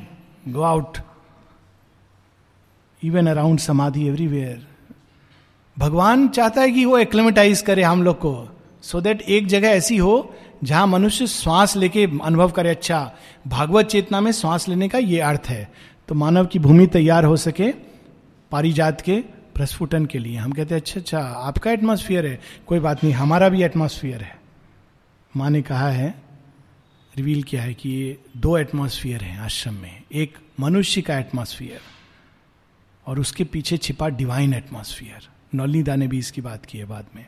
go 0.48 0.62
out 0.62 0.98
even 3.04 3.28
around 3.28 3.60
समाधि 3.60 4.08
एवरीवेयर 4.08 4.68
भगवान 5.78 6.28
चाहता 6.28 6.62
है 6.62 6.72
कि 6.72 6.86
वो 6.86 6.98
एक्लेमेटाइज 6.98 7.62
करे 7.62 7.84
हम 7.84 8.04
लोग 8.04 8.18
को 8.18 8.50
सो 8.82 8.98
so 8.98 9.04
देट 9.04 9.22
एक 9.22 9.48
जगह 9.48 9.68
ऐसी 9.68 9.98
हो 9.98 10.34
जहाँ 10.64 10.88
मनुष्य 10.88 11.28
श्वास 11.28 11.76
लेके 11.76 12.04
अनुभव 12.24 12.52
करे 12.52 12.70
अच्छा 12.70 13.00
भागवत 13.48 13.86
चेतना 13.86 14.22
में 14.22 14.32
श्वास 14.32 14.68
लेने 14.70 14.88
का 14.90 14.98
ये 14.98 15.20
अर्थ 15.20 15.50
है। 15.50 15.72
तो 16.08 16.16
मानव 16.16 16.46
की 16.46 16.60
भूमि 16.60 16.88
तैयार 16.88 17.26
हो 17.26 17.36
सके 17.38 17.72
पारिजात 18.52 19.02
के 19.02 19.20
प्रस्फुटन 19.56 20.06
के 20.06 20.20
लिए। 20.20 20.38
हम 20.38 20.52
कहते 20.52 20.76
हैं 20.76 20.82
अच्छा 20.82 21.00
अच्छा 21.00 21.20
आपका 21.20 21.72
एटमोसफियर 21.72 22.26
है, 22.26 22.40
कोई 22.68 22.80
बात 22.80 23.04
नहीं, 23.04 23.14
हमारा 23.14 23.50
भी 23.50 23.64
एटमोसफियर 23.64 24.22
है। 24.22 24.36
माँ 25.38 25.50
ने 25.50 25.62
कहा 25.62 25.90
है 25.90 26.10
रिवील 27.14 27.44
किया 27.44 27.62
है 27.62 27.74
कि 27.74 27.90
ये 27.90 28.18
दो 28.38 28.58
एटमोसफियर 28.58 29.22
हैं 29.22 29.40
आश्रम 29.40 29.74
में, 29.74 30.04
एक 30.14 30.38
मनुष्य 30.60 31.02
का 31.02 31.18
एटमोसफियर 31.20 31.80
और 33.08 33.20
उसके 33.20 33.44
पीछे 33.44 33.78
छिपा 33.78 34.10
डिवाइन 34.10 34.54
एटमोसफियर 34.54 35.28
नौलिदा 35.56 35.96
ने 35.96 36.08
भी 36.08 36.18
इसकी 36.20 36.42
बात 36.42 36.66
की 36.66 36.78
है 36.78 36.86
बाद 36.86 37.06
में। 37.16 37.26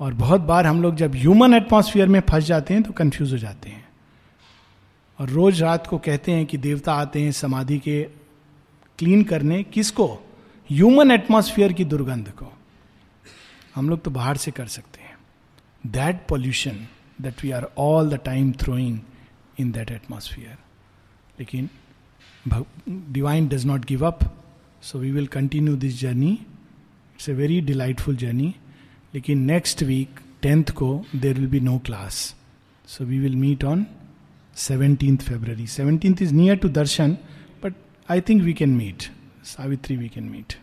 और 0.00 0.14
बहुत 0.14 0.40
बार 0.40 0.66
हम 0.66 0.82
लोग 0.82 0.96
जब 0.96 1.14
ह्यूमन 1.14 1.54
एटमोसफियर 1.54 2.08
में 2.08 2.20
फंस 2.20 2.44
जाते 2.44 2.74
हैं 2.74 2.82
तो 2.82 2.92
कंफ्यूज 2.92 3.32
हो 3.32 3.38
जाते 3.38 3.70
हैं। 3.70 3.84
और 5.18 5.28
रोज 5.28 5.62
रात 5.62 5.86
को 5.86 5.98
कहते 5.98 6.32
हैं 6.32 6.46
कि 6.46 6.58
देवता 6.58 6.94
आते 6.94 7.22
हैं 7.22 7.32
समाधि 7.32 7.78
के 7.78 8.02
क्लीन 8.98 9.22
करने। 9.24 9.62
किसको? 9.62 10.06
ह्यूमन 10.70 11.10
एटमोसफियर 11.10 11.72
की 11.72 11.84
दुर्गंध 11.84 12.30
को। 12.30 12.52
हम 13.74 13.88
लोग 13.90 14.02
तो 14.04 14.10
बाहर 14.10 14.36
से 14.36 14.50
कर 14.50 14.66
सकते 14.66 15.00
हैं। 15.00 15.16
That 15.86 16.26
pollution 16.28 16.86
that 17.20 17.44
we 17.44 17.50
are 17.50 17.70
all 17.78 18.08
the 18.10 18.20
time 18.24 18.52
throwing 18.52 18.98
in 19.60 19.70
that 19.72 19.90
atmosphere 19.90 20.56
लेकिन 21.38 21.68
divine 22.88 23.48
does 23.48 23.66
not 23.66 23.84
give 23.84 24.06
up 24.06 24.18
so 24.88 24.98
we 24.98 25.10
will 25.10 25.26
continue 25.26 25.76
this 25.76 26.00
journey 26.00 26.32
it's 26.32 27.28
a 27.28 27.32
very 27.34 27.60
delightful 27.70 28.16
journey 28.16 28.54
लेकिन 29.14 29.38
नेक्स्ट 29.44 29.82
वीक 29.82 30.20
टेंथ 30.42 30.70
को 30.80 30.90
there 31.16 31.38
will 31.38 31.48
be 31.50 31.60
no 31.60 31.78
class 31.86 32.18
so 32.88 33.04
we 33.04 33.18
will 33.18 33.36
meet 33.36 33.64
on 33.64 33.86
seventeenth 34.56 35.24
February 35.28 35.66
seventeenth 35.66 36.22
is 36.22 36.34
near 36.34 36.56
to 36.56 36.68
darshan 36.78 37.16
but 37.64 37.74
I 38.08 38.20
think 38.28 38.42
we 38.42 38.52
can 38.52 38.76
meet 38.76 39.10
Savitri 39.46 39.96
we 39.96 40.08
can 40.08 40.28
meet 40.28 40.54